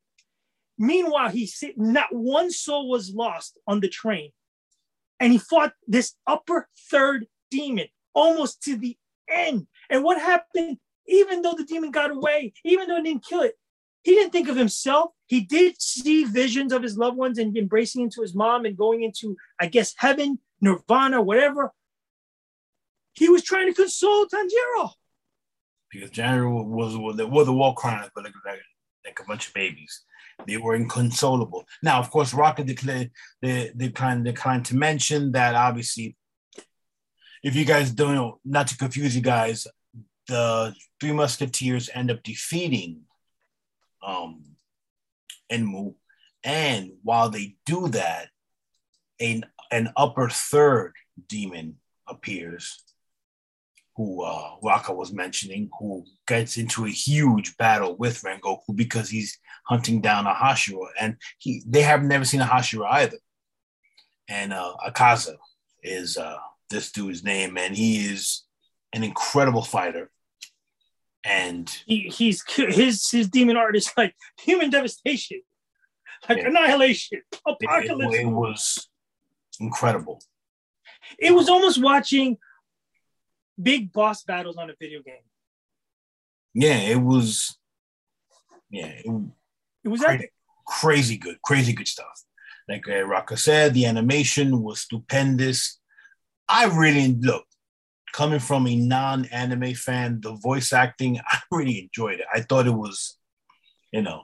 Meanwhile, 0.78 1.30
he 1.30 1.46
said 1.46 1.72
not 1.76 2.08
one 2.10 2.50
soul 2.50 2.88
was 2.88 3.14
lost 3.14 3.58
on 3.66 3.80
the 3.80 3.88
train. 3.88 4.30
And 5.18 5.32
he 5.32 5.38
fought 5.38 5.74
this 5.86 6.14
upper 6.26 6.68
third 6.90 7.26
demon 7.50 7.88
almost 8.14 8.62
to 8.62 8.76
the 8.76 8.96
end. 9.28 9.66
And 9.90 10.02
what 10.02 10.18
happened, 10.18 10.78
even 11.06 11.42
though 11.42 11.54
the 11.56 11.64
demon 11.64 11.90
got 11.90 12.10
away, 12.10 12.54
even 12.64 12.88
though 12.88 12.96
it 12.96 13.04
didn't 13.04 13.26
kill 13.26 13.42
it, 13.42 13.56
he 14.02 14.12
didn't 14.12 14.32
think 14.32 14.48
of 14.48 14.56
himself. 14.56 15.10
He 15.26 15.42
did 15.42 15.80
see 15.80 16.24
visions 16.24 16.72
of 16.72 16.82
his 16.82 16.96
loved 16.96 17.18
ones 17.18 17.38
and 17.38 17.56
embracing 17.56 18.02
into 18.02 18.22
his 18.22 18.34
mom 18.34 18.64
and 18.64 18.76
going 18.76 19.02
into, 19.02 19.36
I 19.60 19.66
guess, 19.66 19.94
heaven, 19.98 20.38
nirvana, 20.60 21.20
whatever. 21.20 21.72
He 23.12 23.28
was 23.28 23.42
trying 23.42 23.66
to 23.66 23.74
console 23.74 24.26
Tanjiro 24.26 24.92
because 25.90 26.10
Tanjiro 26.10 26.64
was 26.64 26.96
was 26.96 27.16
the, 27.16 27.26
was 27.26 27.46
the 27.46 27.52
war 27.52 27.74
crimes, 27.74 28.10
but 28.14 28.24
like, 28.24 28.34
like, 28.44 28.60
like 29.04 29.18
a 29.20 29.24
bunch 29.24 29.48
of 29.48 29.54
babies. 29.54 30.04
They 30.46 30.56
were 30.56 30.74
inconsolable. 30.74 31.64
Now, 31.82 31.98
of 31.98 32.10
course, 32.10 32.32
Rocket 32.32 32.66
declared 32.66 33.10
they 33.42 33.72
declined 33.76 34.24
declined 34.24 34.64
to 34.66 34.76
mention 34.76 35.32
that 35.32 35.54
obviously, 35.54 36.16
if 37.42 37.54
you 37.54 37.64
guys 37.64 37.90
don't 37.90 38.14
know, 38.14 38.40
not 38.44 38.68
to 38.68 38.76
confuse 38.76 39.14
you 39.14 39.22
guys, 39.22 39.66
the 40.28 40.74
Three 41.00 41.12
Musketeers 41.12 41.90
end 41.92 42.10
up 42.10 42.22
defeating 42.22 43.02
um 44.02 44.44
Enmu, 45.52 45.94
and 46.44 46.92
while 47.02 47.28
they 47.28 47.56
do 47.66 47.88
that, 47.88 48.28
an 49.18 49.44
an 49.70 49.92
upper 49.96 50.28
third 50.30 50.94
demon 51.28 51.76
appears 52.08 52.82
who 54.00 54.22
uh, 54.22 54.52
Rocka 54.64 54.94
was 54.94 55.12
mentioning, 55.12 55.68
who 55.78 56.06
gets 56.26 56.56
into 56.56 56.86
a 56.86 56.90
huge 56.90 57.54
battle 57.58 57.96
with 57.98 58.22
Rengoku 58.22 58.74
because 58.74 59.10
he's 59.10 59.38
hunting 59.66 60.00
down 60.00 60.26
a 60.26 60.32
Hashira, 60.32 60.86
and 60.98 61.16
he 61.36 61.62
they 61.66 61.82
have 61.82 62.02
never 62.02 62.24
seen 62.24 62.40
a 62.40 62.46
Hashira 62.46 62.90
either. 62.90 63.18
And 64.26 64.54
uh, 64.54 64.72
Akaza 64.88 65.34
is 65.82 66.16
uh, 66.16 66.38
this 66.70 66.90
dude's 66.92 67.22
name, 67.22 67.58
and 67.58 67.76
he 67.76 68.06
is 68.06 68.44
an 68.94 69.04
incredible 69.04 69.60
fighter. 69.60 70.10
And 71.22 71.68
he, 71.84 72.08
he's 72.08 72.42
his 72.56 73.06
his 73.10 73.28
demon 73.28 73.58
art 73.58 73.76
is 73.76 73.92
like 73.98 74.14
human 74.40 74.70
devastation, 74.70 75.42
like 76.26 76.38
yeah. 76.38 76.48
annihilation, 76.48 77.20
apocalypse. 77.46 78.14
It, 78.14 78.20
it, 78.20 78.26
it 78.28 78.30
was 78.30 78.88
incredible. 79.60 80.22
It 81.18 81.34
was 81.34 81.50
almost 81.50 81.82
watching 81.82 82.38
big 83.62 83.92
boss 83.92 84.22
battles 84.22 84.56
on 84.56 84.70
a 84.70 84.74
video 84.78 85.02
game. 85.02 85.14
Yeah, 86.54 86.76
it 86.76 87.00
was. 87.00 87.56
Yeah, 88.70 88.86
it, 88.86 89.06
it 89.84 89.88
was 89.88 90.00
crazy, 90.00 90.14
epic. 90.14 90.32
Crazy 90.66 91.16
good, 91.16 91.42
crazy 91.42 91.72
good 91.72 91.88
stuff. 91.88 92.22
Like 92.68 92.86
uh, 92.88 93.04
Rocka 93.04 93.36
said, 93.38 93.74
the 93.74 93.86
animation 93.86 94.62
was 94.62 94.80
stupendous. 94.80 95.80
I 96.48 96.66
really 96.66 97.14
look 97.14 97.44
coming 98.12 98.40
from 98.40 98.66
a 98.66 98.76
non-anime 98.76 99.74
fan, 99.74 100.20
the 100.20 100.32
voice 100.32 100.72
acting, 100.72 101.18
I 101.28 101.38
really 101.50 101.80
enjoyed 101.80 102.20
it. 102.20 102.26
I 102.32 102.40
thought 102.40 102.66
it 102.66 102.74
was, 102.74 103.16
you 103.92 104.02
know, 104.02 104.22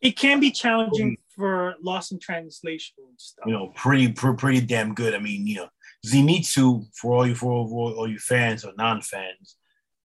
it 0.00 0.12
can 0.12 0.40
be 0.40 0.50
challenging 0.50 1.16
for 1.34 1.74
loss 1.82 2.10
in 2.10 2.18
translation 2.18 2.96
stuff. 3.16 3.46
You 3.46 3.52
know, 3.52 3.72
pretty, 3.74 4.08
pretty, 4.12 4.36
pretty 4.36 4.60
damn 4.60 4.94
good. 4.94 5.14
I 5.14 5.18
mean, 5.18 5.46
you 5.46 5.56
know, 5.56 5.68
Zenitsu, 6.06 6.86
for 6.94 7.12
all 7.12 7.26
you 7.26 7.34
for 7.34 7.52
all, 7.52 7.94
all 7.96 8.08
you 8.08 8.18
fans 8.18 8.64
or 8.64 8.72
non-fans, 8.76 9.56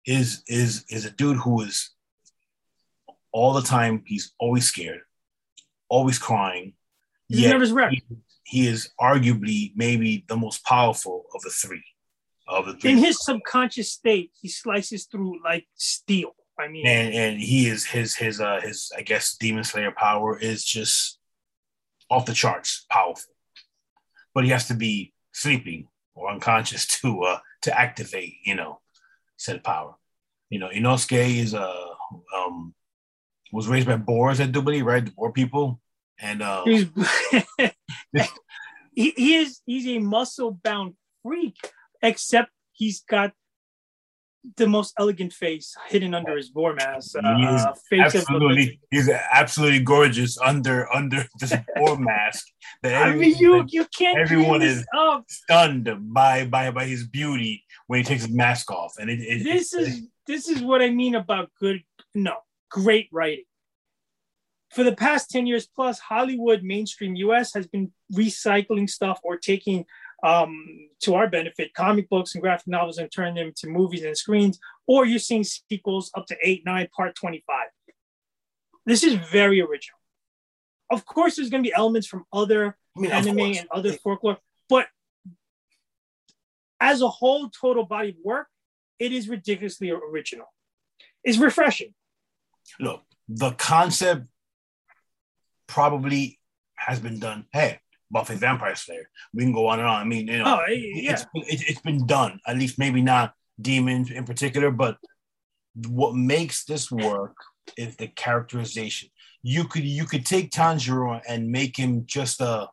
is 0.05 0.43
is 0.47 0.85
is 0.89 1.05
a 1.05 1.11
dude 1.11 1.37
who 1.37 1.61
is 1.61 1.91
all 3.31 3.53
the 3.53 3.61
time. 3.61 4.03
He's 4.05 4.33
always 4.39 4.65
scared, 4.65 5.01
always 5.89 6.17
crying. 6.17 6.73
He's 7.27 7.45
nervous 7.45 7.71
wreck. 7.71 7.91
He, 7.91 8.03
he 8.43 8.67
is 8.67 8.89
arguably 8.99 9.71
maybe 9.75 10.25
the 10.27 10.37
most 10.37 10.65
powerful 10.65 11.25
of 11.35 11.41
the 11.41 11.49
three. 11.49 11.83
Of 12.47 12.65
the 12.65 12.73
three. 12.75 12.91
In 12.91 12.97
his 12.97 13.23
subconscious 13.23 13.91
state, 13.91 14.31
he 14.41 14.49
slices 14.49 15.05
through 15.05 15.43
like 15.43 15.67
steel. 15.75 16.35
I 16.59 16.67
mean, 16.67 16.85
and 16.85 17.13
and 17.13 17.39
he 17.39 17.67
is 17.67 17.85
his 17.85 18.15
his 18.15 18.39
uh 18.39 18.59
his 18.61 18.91
I 18.97 19.01
guess 19.01 19.35
demon 19.35 19.63
slayer 19.63 19.91
power 19.91 20.37
is 20.37 20.63
just 20.63 21.19
off 22.09 22.25
the 22.25 22.33
charts 22.33 22.85
powerful, 22.89 23.33
but 24.33 24.43
he 24.43 24.49
has 24.51 24.67
to 24.67 24.73
be 24.73 25.13
sleeping 25.31 25.87
or 26.15 26.29
unconscious 26.31 26.85
to 27.01 27.23
uh 27.23 27.39
to 27.61 27.79
activate 27.79 28.35
you 28.43 28.55
know 28.55 28.79
said 29.41 29.63
power. 29.63 29.95
You 30.49 30.59
know, 30.59 30.69
Inosuke 30.69 31.37
is 31.37 31.53
a 31.53 31.61
uh, 31.61 31.85
um 32.35 32.73
was 33.51 33.67
raised 33.67 33.87
by 33.87 33.97
Boers 33.97 34.39
at 34.39 34.51
Dubali, 34.51 34.83
right? 34.83 35.03
The 35.03 35.11
Boer 35.11 35.31
people, 35.31 35.81
and 36.19 36.41
um, 36.41 36.63
he's, 36.65 36.87
he, 38.93 39.11
he 39.11 39.35
is 39.35 39.61
he's 39.65 39.87
a 39.87 39.99
muscle 39.99 40.51
bound 40.63 40.95
freak, 41.23 41.57
except 42.01 42.51
he's 42.71 43.01
got 43.01 43.33
the 44.57 44.67
most 44.67 44.93
elegant 44.97 45.33
face 45.33 45.75
hidden 45.87 46.13
under 46.13 46.35
his 46.35 46.49
boar 46.49 46.73
mask. 46.73 47.15
Uh, 47.15 47.73
absolutely, 47.93 48.79
he's 48.89 49.09
absolutely 49.09 49.79
gorgeous 49.79 50.37
under 50.39 50.91
under 50.93 51.25
this 51.39 51.53
boar 51.75 51.97
mask. 51.97 52.47
That 52.83 53.01
I 53.01 53.15
mean, 53.15 53.35
you 53.37 53.65
you 53.67 53.85
can't. 53.95 54.17
Everyone 54.17 54.61
is 54.61 54.85
up. 54.97 55.25
stunned 55.27 55.89
by 56.13 56.45
by 56.45 56.71
by 56.71 56.85
his 56.85 57.07
beauty 57.07 57.63
when 57.87 57.99
he 57.99 58.03
takes 58.03 58.25
his 58.25 58.33
mask 58.33 58.71
off, 58.71 58.93
and 58.99 59.09
it, 59.09 59.19
it 59.19 59.43
this 59.43 59.73
it, 59.73 59.81
is 59.81 60.07
this 60.27 60.47
is 60.47 60.61
what 60.61 60.81
I 60.81 60.89
mean 60.89 61.15
about 61.15 61.51
good. 61.59 61.83
No, 62.15 62.37
great 62.69 63.09
writing. 63.11 63.45
For 64.71 64.85
the 64.85 64.95
past 64.95 65.29
10 65.29 65.47
years 65.47 65.67
plus, 65.67 65.99
Hollywood 65.99 66.63
mainstream 66.63 67.15
US 67.15 67.53
has 67.53 67.67
been 67.67 67.91
recycling 68.13 68.89
stuff 68.89 69.19
or 69.21 69.37
taking 69.37 69.85
um, 70.23 70.89
to 71.01 71.15
our 71.15 71.27
benefit 71.27 71.73
comic 71.73 72.09
books 72.09 72.35
and 72.35 72.41
graphic 72.41 72.67
novels 72.67 72.97
and 72.97 73.11
turn 73.11 73.35
them 73.35 73.51
to 73.57 73.67
movies 73.67 74.03
and 74.03 74.17
screens, 74.17 74.59
or 74.87 75.05
you're 75.05 75.19
seeing 75.19 75.43
sequels 75.43 76.11
up 76.15 76.25
to 76.27 76.37
eight, 76.43 76.63
nine, 76.65 76.87
part 76.95 77.15
25. 77.15 77.67
This 78.85 79.03
is 79.03 79.15
very 79.15 79.61
original. 79.61 79.97
Of 80.89 81.05
course, 81.05 81.35
there's 81.35 81.49
going 81.49 81.63
to 81.63 81.69
be 81.69 81.73
elements 81.73 82.07
from 82.07 82.25
other 82.33 82.77
I 82.97 82.99
mean, 82.99 83.11
anime 83.11 83.39
and 83.39 83.67
other 83.71 83.93
folklore, 83.93 84.37
but 84.69 84.87
as 86.79 87.01
a 87.01 87.07
whole 87.07 87.49
total 87.49 87.85
body 87.85 88.09
of 88.09 88.15
work, 88.23 88.47
it 88.99 89.11
is 89.11 89.29
ridiculously 89.29 89.91
original. 89.91 90.47
It's 91.23 91.37
refreshing. 91.37 91.93
Look, 92.79 93.03
the 93.27 93.51
concept 93.51 94.25
probably 95.67 96.39
has 96.75 96.99
been 96.99 97.19
done. 97.19 97.45
Hey, 97.53 97.79
Buffy 98.11 98.35
Vampire 98.35 98.75
Slayer. 98.75 99.09
We 99.33 99.43
can 99.43 99.53
go 99.53 99.67
on 99.67 99.79
and 99.79 99.87
on. 99.87 100.01
I 100.01 100.03
mean, 100.03 100.27
you 100.27 100.39
know, 100.39 100.59
oh, 100.59 100.71
yeah. 100.71 101.13
it's, 101.13 101.25
been, 101.33 101.43
it, 101.43 101.69
it's 101.69 101.81
been 101.81 102.05
done. 102.05 102.39
At 102.45 102.57
least 102.57 102.77
maybe 102.77 103.01
not 103.01 103.33
demons 103.59 104.11
in 104.11 104.25
particular, 104.25 104.71
but 104.71 104.97
what 105.87 106.15
makes 106.15 106.65
this 106.65 106.91
work 106.91 107.35
is 107.77 107.95
the 107.95 108.07
characterization. 108.07 109.09
You 109.43 109.63
could 109.63 109.83
you 109.83 110.05
could 110.05 110.25
take 110.25 110.51
Tanjiro 110.51 111.21
and 111.27 111.49
make 111.49 111.77
him 111.77 112.03
just 112.05 112.41
a 112.41 112.69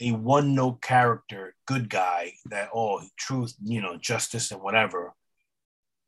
a 0.00 0.12
one 0.12 0.54
note 0.54 0.80
character, 0.82 1.54
good 1.66 1.88
guy 1.88 2.32
that 2.46 2.70
oh 2.74 3.02
truth, 3.16 3.54
you 3.62 3.80
know, 3.80 3.96
justice 3.96 4.50
and 4.50 4.62
whatever. 4.62 5.12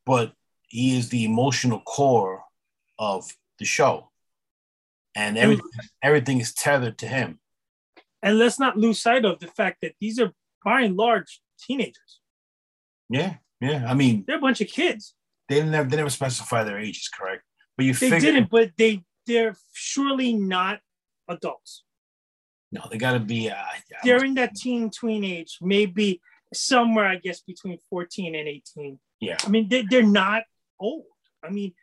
But 0.04 0.32
he 0.68 0.96
is 0.96 1.08
the 1.08 1.24
emotional 1.24 1.80
core 1.80 2.44
of 2.98 3.28
the 3.58 3.64
show. 3.64 4.10
And 5.14 5.38
everything, 5.38 5.64
everything 6.02 6.40
is 6.40 6.52
tethered 6.52 6.98
to 6.98 7.06
him. 7.08 7.38
And 8.26 8.40
let's 8.40 8.58
not 8.58 8.76
lose 8.76 9.00
sight 9.00 9.24
of 9.24 9.38
the 9.38 9.46
fact 9.46 9.76
that 9.82 9.92
these 10.00 10.18
are 10.18 10.32
by 10.64 10.80
and 10.80 10.96
large 10.96 11.40
teenagers. 11.60 12.20
Yeah, 13.08 13.34
yeah. 13.60 13.86
I 13.88 13.94
mean, 13.94 14.24
they're 14.26 14.38
a 14.38 14.40
bunch 14.40 14.60
of 14.60 14.66
kids. 14.66 15.14
They 15.48 15.62
never 15.62 15.88
they 15.88 15.96
never 15.96 16.10
specify 16.10 16.64
their 16.64 16.80
ages, 16.80 17.08
correct? 17.08 17.44
But 17.76 17.86
you 17.86 17.94
they 17.94 18.10
figure, 18.10 18.32
didn't, 18.32 18.50
but 18.50 18.72
they 18.76 19.04
they're 19.28 19.54
surely 19.72 20.32
not 20.32 20.80
adults. 21.28 21.84
No, 22.72 22.82
they 22.90 22.98
got 22.98 23.12
to 23.12 23.20
be. 23.20 23.48
Uh, 23.48 23.54
they're 24.02 24.24
in 24.24 24.34
that 24.34 24.56
teen 24.56 24.90
tween 24.90 25.22
age, 25.22 25.58
maybe 25.62 26.20
somewhere, 26.52 27.06
I 27.06 27.16
guess, 27.16 27.42
between 27.42 27.78
fourteen 27.88 28.34
and 28.34 28.48
eighteen. 28.48 28.98
Yeah, 29.20 29.36
I 29.44 29.48
mean, 29.48 29.68
they, 29.68 29.82
they're 29.88 30.02
not 30.02 30.42
old. 30.80 31.04
I 31.44 31.50
mean, 31.50 31.74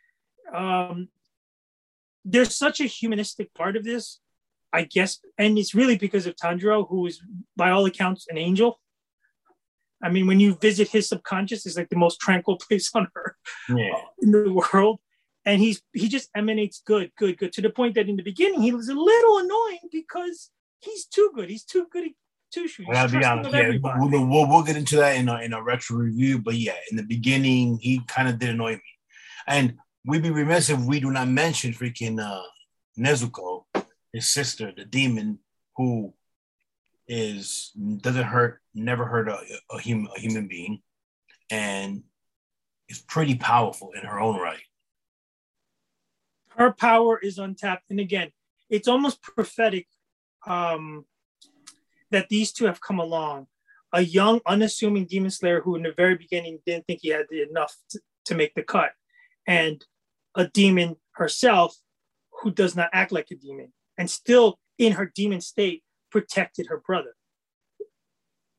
um, 0.53 1.08
there's 2.25 2.53
such 2.53 2.82
a 2.82 2.86
humanistic 2.86 3.53
part 3.53 3.77
of 3.77 3.86
this 3.86 4.19
I 4.74 4.84
guess, 4.84 5.20
and 5.38 5.58
it's 5.58 5.76
really 5.76 5.98
because 5.98 6.26
of 6.26 6.36
Tanjiro, 6.36 6.90
who 6.90 7.06
is 7.06 7.22
by 7.56 7.70
all 7.70 7.86
accounts 7.86 8.26
an 8.30 8.38
angel. 8.38 8.80
I 10.02 10.10
mean, 10.10 10.28
when 10.28 10.40
you 10.40 10.56
visit 10.56 10.90
his 10.90 11.08
subconscious, 11.08 11.66
it's 11.66 11.78
like 11.78 11.90
the 11.90 11.96
most 11.96 12.20
tranquil 12.20 12.58
place 12.68 12.90
on 12.94 13.08
earth 13.16 13.36
yeah. 13.70 14.02
in 14.22 14.32
the 14.32 14.52
world. 14.52 15.00
And 15.46 15.62
he's 15.62 15.82
he 15.94 16.08
just 16.08 16.30
emanates 16.36 16.82
good, 16.86 17.12
good, 17.18 17.38
good 17.38 17.52
to 17.54 17.62
the 17.62 17.70
point 17.70 17.96
that 17.96 18.08
in 18.08 18.16
the 18.16 18.24
beginning 18.24 18.62
he 18.62 18.72
was 18.72 18.88
a 18.88 18.94
little 18.94 19.38
annoying 19.40 19.90
because 19.92 20.50
he's 20.80 21.06
too 21.06 21.32
good. 21.36 21.50
He's 21.50 21.66
too 21.66 21.88
good 21.92 22.12
Too 22.54 22.68
shoes. 22.68 22.88
I'll 22.94 23.10
be 23.10 23.26
honest, 23.26 23.52
yeah, 23.52 23.78
we'll, 23.98 24.28
we'll, 24.28 24.48
we'll, 24.48 24.64
get 24.64 24.78
into 24.78 24.96
that 24.98 25.18
in 25.18 25.28
a, 25.28 25.40
in 25.40 25.54
a 25.54 25.62
retro 25.62 25.98
review. 25.98 26.40
But 26.40 26.56
yeah, 26.56 26.78
in 26.92 26.98
the 26.98 27.04
beginning, 27.04 27.80
he 27.82 28.00
kind 28.08 28.30
of 28.30 28.38
did 28.38 28.50
annoy 28.52 28.74
me. 28.74 28.92
And 29.48 29.78
we'd 30.06 30.22
be 30.22 30.30
remiss 30.30 30.70
if 30.70 30.80
we 30.80 31.00
do 31.00 31.10
not 31.12 31.28
mention 31.28 31.74
freaking 31.74 32.22
uh, 32.22 32.44
Nezuko 32.98 33.64
his 34.13 34.30
sister, 34.30 34.71
the 34.76 34.86
demon, 34.86 35.39
who 35.76 36.13
is 37.08 37.71
doesn't 37.97 38.23
hurt, 38.23 38.62
never 38.73 39.06
hurt 39.06 39.28
a, 39.28 39.39
a 39.71 39.80
human 39.82 40.08
a 40.15 40.19
human 40.19 40.47
being, 40.47 40.82
and 41.49 42.04
is 42.88 42.99
pretty 42.99 43.36
powerful 43.36 43.91
in 43.93 44.06
her 44.06 44.19
own 44.19 44.39
right. 44.39 44.62
Her 46.49 46.71
power 46.71 47.17
is 47.17 47.39
untapped, 47.39 47.89
and 47.89 47.99
again, 47.99 48.32
it's 48.69 48.88
almost 48.88 49.21
prophetic 49.23 49.88
um, 50.45 51.06
that 52.12 52.30
these 52.30 52.54
two 52.54 52.65
have 52.65 52.80
come 52.80 52.99
along. 52.99 53.47
A 53.95 54.02
young, 54.02 54.39
unassuming 54.47 55.06
demon 55.06 55.32
slayer 55.32 55.62
who, 55.62 55.76
in 55.76 55.84
the 55.84 55.91
very 55.91 56.15
beginning, 56.15 56.60
didn't 56.65 56.86
think 56.88 56.99
he 57.02 57.10
had 57.10 57.26
enough 57.32 57.76
to, 57.89 57.99
to 58.26 58.36
make 58.36 58.54
the 58.54 58.63
cut, 58.63 58.91
and 59.47 59.84
a 60.36 60.47
demon 60.47 60.95
herself 61.13 61.76
who 62.41 62.52
does 62.52 62.76
not 62.76 62.89
act 62.93 63.12
like 63.12 63.30
a 63.32 63.36
demon 63.36 63.71
and 64.04 64.12
still 64.12 64.60
in 64.78 64.92
her 64.92 65.06
demon 65.06 65.39
state 65.39 65.82
protected 66.12 66.68
her 66.68 66.84
brother. 66.86 67.16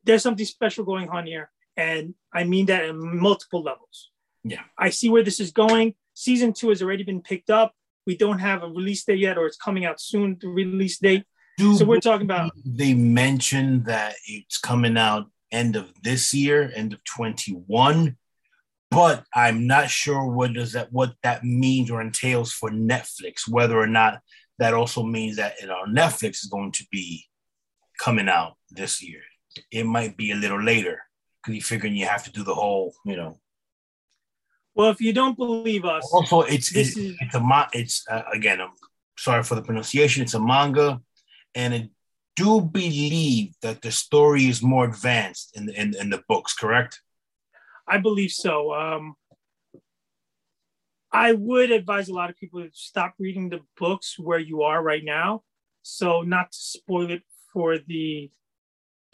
There's 0.02 0.22
something 0.22 0.46
special 0.46 0.86
going 0.86 1.10
on 1.10 1.26
here. 1.26 1.50
And 1.76 2.14
I 2.32 2.44
mean 2.44 2.64
that 2.66 2.86
in 2.86 3.20
multiple 3.20 3.62
levels. 3.62 4.10
Yeah. 4.42 4.62
I 4.78 4.88
see 4.88 5.10
where 5.10 5.22
this 5.22 5.40
is 5.40 5.50
going. 5.52 5.96
Season 6.14 6.54
two 6.54 6.70
has 6.70 6.80
already 6.80 7.04
been 7.04 7.20
picked 7.20 7.50
up. 7.50 7.74
We 8.06 8.16
don't 8.16 8.38
have 8.38 8.62
a 8.62 8.68
release 8.68 9.04
date 9.04 9.18
yet, 9.18 9.36
or 9.36 9.44
it's 9.46 9.58
coming 9.58 9.84
out 9.84 10.00
soon, 10.00 10.38
the 10.40 10.48
release 10.48 10.98
date. 10.98 11.24
Do 11.58 11.74
so 11.74 11.84
we're 11.84 12.00
talking 12.00 12.24
about. 12.24 12.52
They 12.64 12.94
mentioned 12.94 13.84
that 13.84 14.14
it's 14.26 14.56
coming 14.56 14.96
out 14.96 15.26
end 15.52 15.76
of 15.76 15.92
this 16.02 16.32
year, 16.32 16.72
end 16.74 16.94
of 16.94 17.04
21 17.04 18.16
but 18.94 19.24
I'm 19.34 19.66
not 19.66 19.90
sure 19.90 20.24
what 20.24 20.52
does 20.52 20.72
that 20.72 20.92
what 20.92 21.14
that 21.24 21.42
means 21.42 21.90
or 21.90 22.00
entails 22.00 22.52
for 22.52 22.70
Netflix, 22.70 23.48
whether 23.48 23.76
or 23.76 23.88
not 23.88 24.20
that 24.58 24.74
also 24.74 25.02
means 25.02 25.36
that 25.36 25.54
you 25.60 25.66
know, 25.66 25.84
Netflix 25.88 26.42
is 26.42 26.50
going 26.50 26.72
to 26.72 26.84
be 26.90 27.24
coming 27.98 28.28
out 28.28 28.54
this 28.70 29.02
year. 29.02 29.20
It 29.70 29.86
might 29.86 30.16
be 30.16 30.32
a 30.32 30.36
little 30.36 30.62
later 30.62 31.02
because 31.42 31.54
you're 31.54 31.62
figuring 31.62 31.94
you 31.94 32.06
have 32.06 32.24
to 32.24 32.32
do 32.32 32.42
the 32.42 32.54
whole, 32.54 32.94
you 33.04 33.16
know. 33.16 33.38
Well, 34.74 34.90
if 34.90 35.00
you 35.00 35.12
don't 35.12 35.36
believe 35.36 35.84
us, 35.84 36.08
also 36.12 36.42
it's 36.42 36.74
it's, 36.74 36.96
is... 36.96 37.16
it's 37.20 37.34
a 37.34 37.68
it's 37.72 38.04
uh, 38.10 38.22
again. 38.32 38.60
I'm 38.60 38.70
sorry 39.16 39.42
for 39.44 39.54
the 39.54 39.62
pronunciation. 39.62 40.22
It's 40.22 40.34
a 40.34 40.40
manga, 40.40 41.00
and 41.54 41.74
I 41.74 41.88
do 42.34 42.60
believe 42.60 43.54
that 43.62 43.82
the 43.82 43.92
story 43.92 44.48
is 44.48 44.62
more 44.62 44.84
advanced 44.86 45.56
in 45.56 45.66
the 45.66 45.80
in, 45.80 45.94
in 45.96 46.10
the 46.10 46.22
books. 46.28 46.54
Correct? 46.54 47.00
I 47.86 47.98
believe 47.98 48.30
so. 48.30 48.74
Um, 48.74 49.14
I 51.14 51.30
would 51.30 51.70
advise 51.70 52.08
a 52.08 52.12
lot 52.12 52.28
of 52.28 52.36
people 52.36 52.60
to 52.60 52.70
stop 52.72 53.14
reading 53.20 53.48
the 53.48 53.60
books 53.78 54.18
where 54.18 54.40
you 54.40 54.62
are 54.62 54.82
right 54.82 55.04
now, 55.04 55.44
so 55.82 56.22
not 56.22 56.50
to 56.50 56.58
spoil 56.58 57.08
it 57.08 57.22
for 57.52 57.78
the 57.78 58.32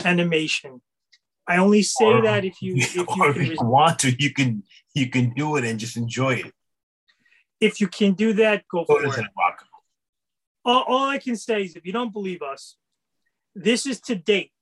animation. 0.03 0.81
I 1.47 1.59
only 1.59 1.83
say 1.83 2.07
or, 2.07 2.23
that 2.23 2.47
if 2.47 2.63
you 2.63 2.75
if 2.79 2.95
you, 2.95 3.05
if 3.07 3.37
you 3.37 3.57
want 3.61 3.99
to, 3.99 4.17
you 4.19 4.33
can 4.33 4.63
you 4.95 5.11
can 5.11 5.35
do 5.35 5.57
it 5.57 5.65
and 5.65 5.79
just 5.79 5.99
enjoy 5.99 6.37
it. 6.37 6.55
If 7.61 7.83
you 7.83 7.89
can 7.89 8.15
do 8.15 8.33
that, 8.33 8.67
go 8.67 8.87
for 8.87 9.05
it. 9.05 9.27
All, 10.65 10.85
all 10.89 11.07
I 11.07 11.19
can 11.19 11.37
say 11.37 11.65
is, 11.65 11.77
if 11.77 11.85
you 11.85 11.93
don't 11.93 12.15
believe 12.15 12.41
us, 12.41 12.77
this 13.55 13.85
is 13.85 14.01
to 14.03 14.15
date 14.15 14.53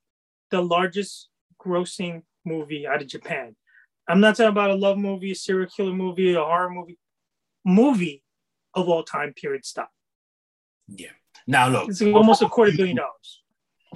the 0.50 0.60
largest 0.60 1.28
grossing 1.64 2.22
movie 2.44 2.84
out 2.84 3.00
of 3.00 3.06
Japan. 3.06 3.54
I'm 4.08 4.18
not 4.18 4.34
talking 4.34 4.50
about 4.50 4.70
a 4.70 4.74
love 4.74 4.98
movie, 4.98 5.30
a 5.30 5.36
serial 5.36 5.70
killer 5.70 5.92
movie, 5.92 6.34
a 6.34 6.40
horror 6.40 6.70
movie. 6.70 6.98
Movie 7.68 8.22
of 8.72 8.88
all 8.88 9.02
time, 9.02 9.34
period. 9.34 9.64
Stop. 9.64 9.90
Yeah. 10.88 11.10
Now 11.46 11.68
look, 11.68 11.90
it's 11.90 12.00
almost 12.00 12.40
a 12.40 12.48
quarter 12.54 12.72
billion 12.72 12.96
dollars. 12.96 13.42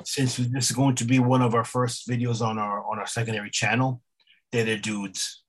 Since 0.05 0.37
this 0.37 0.71
is 0.71 0.77
going 0.77 0.95
to 0.97 1.05
be 1.05 1.19
one 1.19 1.41
of 1.41 1.55
our 1.55 1.65
first 1.65 2.07
videos 2.07 2.43
on 2.43 2.59
our 2.59 2.85
on 2.85 2.99
our 2.99 3.07
secondary 3.07 3.51
channel, 3.51 4.03
they're 4.51 4.65
the 4.65 4.77
dudes 4.77 5.43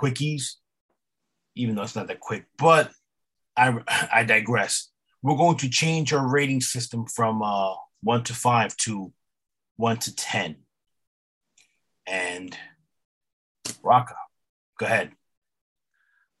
quickies, 0.00 0.54
even 1.56 1.74
though 1.74 1.82
it's 1.82 1.96
not 1.96 2.06
that 2.06 2.20
quick. 2.20 2.46
But 2.56 2.92
I 3.56 3.78
I 4.12 4.22
digress. 4.22 4.90
We're 5.20 5.36
going 5.36 5.56
to 5.58 5.68
change 5.68 6.12
our 6.12 6.26
rating 6.26 6.60
system 6.60 7.06
from 7.06 7.42
uh, 7.42 7.74
one 8.02 8.22
to 8.24 8.34
five 8.34 8.76
to 8.78 9.12
one 9.76 9.98
to 9.98 10.14
ten. 10.14 10.56
And 12.06 12.56
Rocka, 13.84 14.14
go 14.78 14.86
ahead. 14.86 15.12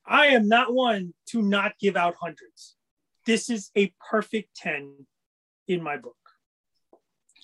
I 0.08 0.28
am 0.28 0.48
not 0.48 0.72
one 0.72 1.12
to 1.30 1.42
not 1.42 1.72
give 1.78 1.96
out 1.96 2.16
hundreds. 2.20 2.76
This 3.26 3.50
is 3.50 3.70
a 3.76 3.92
perfect 4.10 4.56
10 4.56 5.06
in 5.68 5.82
my 5.82 5.98
book. 5.98 6.16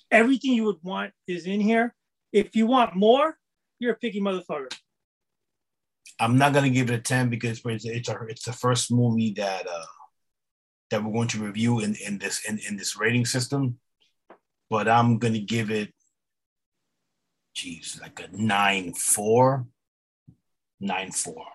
Everything 0.09 0.53
you 0.53 0.63
would 0.65 0.81
want 0.81 1.13
is 1.27 1.45
in 1.45 1.61
here. 1.61 1.93
If 2.33 2.55
you 2.55 2.65
want 2.65 2.95
more, 2.95 3.37
you're 3.79 3.93
a 3.93 3.97
picky 3.97 4.19
motherfucker. 4.19 4.73
I'm 6.19 6.37
not 6.37 6.53
gonna 6.53 6.69
give 6.69 6.89
it 6.89 6.95
a 6.95 7.01
10 7.01 7.29
because 7.29 7.61
it's 7.65 7.85
it's, 7.85 8.09
a, 8.09 8.17
it's 8.27 8.45
the 8.45 8.53
first 8.53 8.91
movie 8.91 9.33
that 9.37 9.67
uh 9.67 9.85
that 10.89 11.03
we're 11.03 11.13
going 11.13 11.27
to 11.27 11.43
review 11.43 11.79
in, 11.81 11.95
in 12.05 12.17
this 12.17 12.45
in, 12.47 12.59
in 12.67 12.77
this 12.77 12.97
rating 12.97 13.25
system. 13.25 13.77
But 14.69 14.87
I'm 14.87 15.19
gonna 15.19 15.39
give 15.39 15.69
it 15.69 15.93
geez, 17.53 17.99
like 18.01 18.19
a 18.19 18.35
nine 18.35 18.93
four. 18.93 19.67
Nine 20.79 21.11
four. 21.11 21.45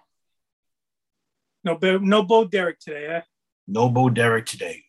No, 1.65 1.79
no 1.83 2.23
Bo 2.23 2.45
Derek 2.45 2.79
today, 2.81 3.07
eh? 3.07 3.21
No 3.67 3.89
Bo 3.89 4.11
Derek 4.11 4.47
today, 4.47 4.85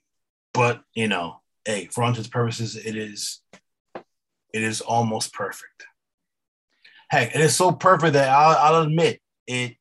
but 0.54 0.82
you 0.94 1.08
know, 1.08 1.42
hey, 1.66 1.88
for 1.92 2.04
all 2.04 2.14
purposes, 2.32 2.76
it 2.76 2.96
is, 2.96 3.42
it 4.54 4.64
is 4.64 4.82
almost 4.82 5.34
perfect. 5.34 5.86
Heck, 7.10 7.36
it 7.36 7.42
is 7.42 7.56
so 7.56 7.72
perfect 7.72 8.14
that 8.14 8.30
I'll, 8.30 8.76
I'll 8.76 8.82
admit 8.84 9.20
it 9.46 9.76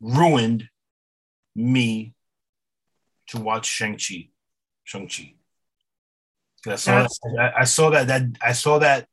ruined 0.00 0.68
me 1.54 2.14
to 3.28 3.40
watch 3.40 3.66
Shang 3.66 3.98
Chi. 3.98 4.28
Shang 4.84 5.08
Chi. 5.08 5.34
I 6.66 6.76
saw 6.76 7.02
that, 7.02 7.52
I 7.58 7.64
saw 7.64 7.90
that 7.90 8.06
that 8.06 8.22
I 8.40 8.52
saw 8.52 8.78
that 8.78 9.06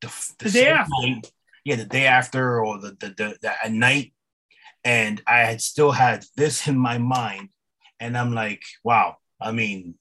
the, 0.00 0.06
the, 0.38 0.44
the 0.44 0.50
day 0.50 0.68
after. 0.68 0.90
Night, 1.00 1.32
yeah, 1.64 1.76
the 1.76 1.84
day 1.84 2.06
after 2.06 2.64
or 2.64 2.78
the 2.78 2.96
the, 3.00 3.08
the, 3.08 3.38
the 3.42 3.64
at 3.64 3.72
night, 3.72 4.12
and 4.84 5.22
I 5.26 5.40
had 5.40 5.60
still 5.60 5.92
had 5.92 6.24
this 6.36 6.66
in 6.68 6.78
my 6.78 6.98
mind, 6.98 7.50
and 8.00 8.16
I'm 8.16 8.32
like, 8.32 8.62
wow. 8.84 9.16
I 9.40 9.52
mean, 9.52 9.94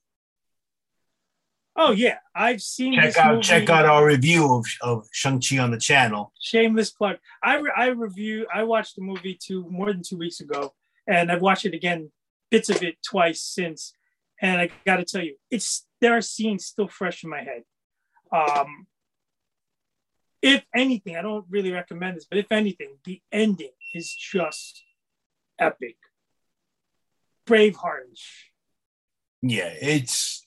oh 1.75 1.91
yeah, 1.91 2.17
I've 2.33 2.61
seen. 2.61 2.95
Check 2.95 3.17
out 3.17 3.35
movie. 3.35 3.43
check 3.43 3.69
out 3.69 3.85
our 3.85 4.05
review 4.05 4.53
of 4.53 4.65
of 4.81 5.07
Shang 5.11 5.41
Chi 5.41 5.59
on 5.59 5.71
the 5.71 5.77
channel. 5.77 6.33
Shameless 6.41 6.91
plug. 6.91 7.17
I 7.43 7.57
re- 7.57 7.73
I 7.75 7.87
review. 7.87 8.47
I 8.53 8.63
watched 8.63 8.95
the 8.95 9.03
movie 9.03 9.37
two 9.39 9.67
more 9.69 9.87
than 9.93 10.01
two 10.03 10.17
weeks 10.17 10.39
ago, 10.39 10.73
and 11.07 11.31
I've 11.31 11.41
watched 11.41 11.65
it 11.65 11.73
again, 11.73 12.11
bits 12.49 12.69
of 12.69 12.81
it 12.81 12.97
twice 13.03 13.41
since. 13.41 13.93
And 14.41 14.61
I 14.61 14.69
got 14.85 14.97
to 14.97 15.05
tell 15.05 15.23
you, 15.23 15.35
it's 15.49 15.85
there 16.01 16.15
are 16.15 16.21
scenes 16.21 16.65
still 16.65 16.87
fresh 16.87 17.23
in 17.23 17.29
my 17.29 17.41
head. 17.43 17.63
Um, 18.31 18.87
if 20.41 20.63
anything, 20.75 21.15
I 21.15 21.21
don't 21.21 21.45
really 21.49 21.71
recommend 21.71 22.17
this, 22.17 22.25
but 22.25 22.37
if 22.37 22.51
anything, 22.51 22.97
the 23.03 23.21
ending 23.31 23.71
is 23.93 24.13
just 24.13 24.83
epic. 25.59 25.97
Braveheart. 27.45 28.19
Yeah, 29.41 29.73
it's 29.81 30.45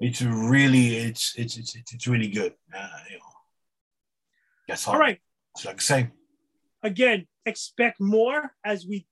it's 0.00 0.20
really 0.22 0.96
it's 0.96 1.34
it's 1.36 1.56
it's 1.56 1.74
it's 1.76 2.06
really 2.06 2.28
good. 2.28 2.54
Uh, 2.74 2.88
you 3.10 3.16
know, 3.16 3.24
that's 4.68 4.86
all. 4.86 4.94
all 4.94 5.00
right. 5.00 5.18
So 5.56 5.70
I 5.70 5.72
can 5.72 5.80
say. 5.80 6.10
Again, 6.82 7.26
expect 7.46 8.00
more 8.00 8.52
as 8.64 8.86
we 8.86 9.06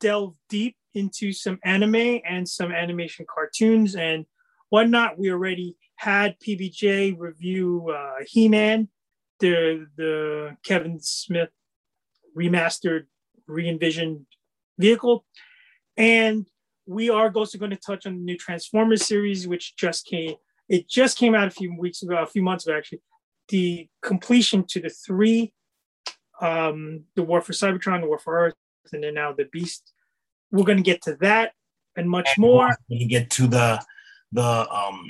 delve 0.00 0.34
deep 0.48 0.76
into 0.94 1.32
some 1.32 1.58
anime 1.64 2.20
and 2.28 2.48
some 2.48 2.72
animation 2.72 3.26
cartoons 3.28 3.96
and 3.96 4.26
whatnot. 4.68 5.18
We 5.18 5.30
already 5.30 5.76
had 5.96 6.38
PBJ 6.40 7.16
review 7.18 7.90
uh, 7.94 8.24
He-Man, 8.26 8.88
the 9.40 9.86
the 9.96 10.56
Kevin 10.64 11.00
Smith 11.00 11.50
remastered, 12.38 13.04
re-envisioned 13.46 14.26
vehicle, 14.78 15.24
and 15.96 16.46
we 16.86 17.10
are 17.10 17.30
also 17.32 17.58
going 17.58 17.70
to 17.70 17.76
touch 17.76 18.06
on 18.06 18.14
the 18.14 18.24
new 18.24 18.36
Transformers 18.36 19.04
series, 19.04 19.46
which 19.46 19.76
just 19.76 20.06
came. 20.06 20.34
It 20.68 20.88
just 20.88 21.18
came 21.18 21.34
out 21.34 21.48
a 21.48 21.50
few 21.50 21.74
weeks 21.78 22.02
ago, 22.02 22.16
a 22.16 22.26
few 22.26 22.42
months 22.42 22.66
ago, 22.66 22.76
actually. 22.76 23.02
The 23.48 23.88
completion 24.02 24.64
to 24.68 24.80
the 24.80 24.90
three, 24.90 25.52
um, 26.40 27.04
the 27.14 27.22
War 27.22 27.40
for 27.40 27.52
Cybertron, 27.52 28.00
the 28.00 28.06
War 28.06 28.18
for 28.18 28.38
Earth, 28.38 28.54
and 28.92 29.02
then 29.02 29.14
now 29.14 29.32
the 29.32 29.46
Beast. 29.52 29.92
We're 30.50 30.64
going 30.64 30.78
to 30.78 30.84
get 30.84 31.02
to 31.02 31.16
that 31.16 31.52
and 31.96 32.08
much 32.08 32.28
and 32.36 32.42
more. 32.42 32.76
We 32.88 33.06
get 33.06 33.30
to 33.32 33.46
the 33.46 33.84
the 34.32 34.66
um 34.70 35.04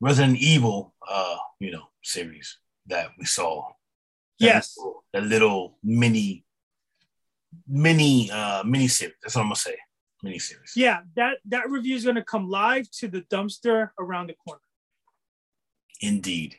Resident 0.00 0.38
Evil, 0.38 0.94
uh, 1.08 1.36
you 1.60 1.70
know, 1.70 1.84
series 2.02 2.58
that 2.86 3.08
we 3.18 3.24
saw. 3.24 3.70
Yes, 4.38 4.74
little, 4.76 5.04
that 5.12 5.22
little 5.24 5.78
mini, 5.82 6.44
mini, 7.68 8.30
uh, 8.30 8.62
mini 8.64 8.88
series. 8.88 9.14
That's 9.22 9.36
what 9.36 9.42
I'm 9.42 9.48
gonna 9.48 9.56
say. 9.56 9.76
Mini 10.22 10.38
series. 10.38 10.72
Yeah, 10.76 11.00
that 11.16 11.38
that 11.46 11.70
review 11.70 11.96
is 11.96 12.04
gonna 12.04 12.24
come 12.24 12.48
live 12.48 12.90
to 12.98 13.08
the 13.08 13.22
dumpster 13.22 13.90
around 13.98 14.28
the 14.28 14.34
corner. 14.34 14.60
Indeed. 16.00 16.56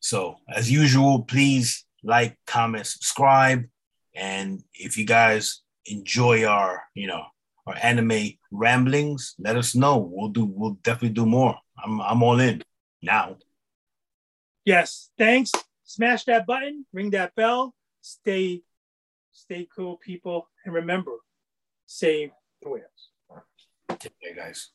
So 0.00 0.36
as 0.48 0.70
usual, 0.70 1.22
please 1.22 1.84
like, 2.02 2.36
comment, 2.46 2.86
subscribe, 2.86 3.64
and 4.14 4.62
if 4.74 4.96
you 4.96 5.06
guys 5.06 5.62
enjoy 5.86 6.44
our, 6.44 6.82
you 6.94 7.06
know, 7.06 7.24
our 7.66 7.76
anime 7.80 8.32
ramblings, 8.50 9.34
let 9.38 9.56
us 9.56 9.74
know. 9.74 9.98
We'll 9.98 10.28
do. 10.28 10.44
We'll 10.44 10.78
definitely 10.82 11.10
do 11.10 11.26
more. 11.26 11.56
I'm 11.82 12.00
I'm 12.00 12.22
all 12.22 12.40
in 12.40 12.62
now. 13.02 13.36
Yes. 14.64 15.10
Thanks. 15.18 15.52
Smash 15.92 16.24
that 16.24 16.46
button, 16.46 16.86
ring 16.94 17.10
that 17.10 17.34
bell, 17.34 17.74
stay, 18.00 18.62
stay 19.30 19.68
cool, 19.76 19.98
people, 19.98 20.48
and 20.64 20.72
remember, 20.72 21.18
save 21.84 22.30
the 22.62 22.70
whales. 22.70 23.10
Care, 23.98 24.34
guys. 24.34 24.70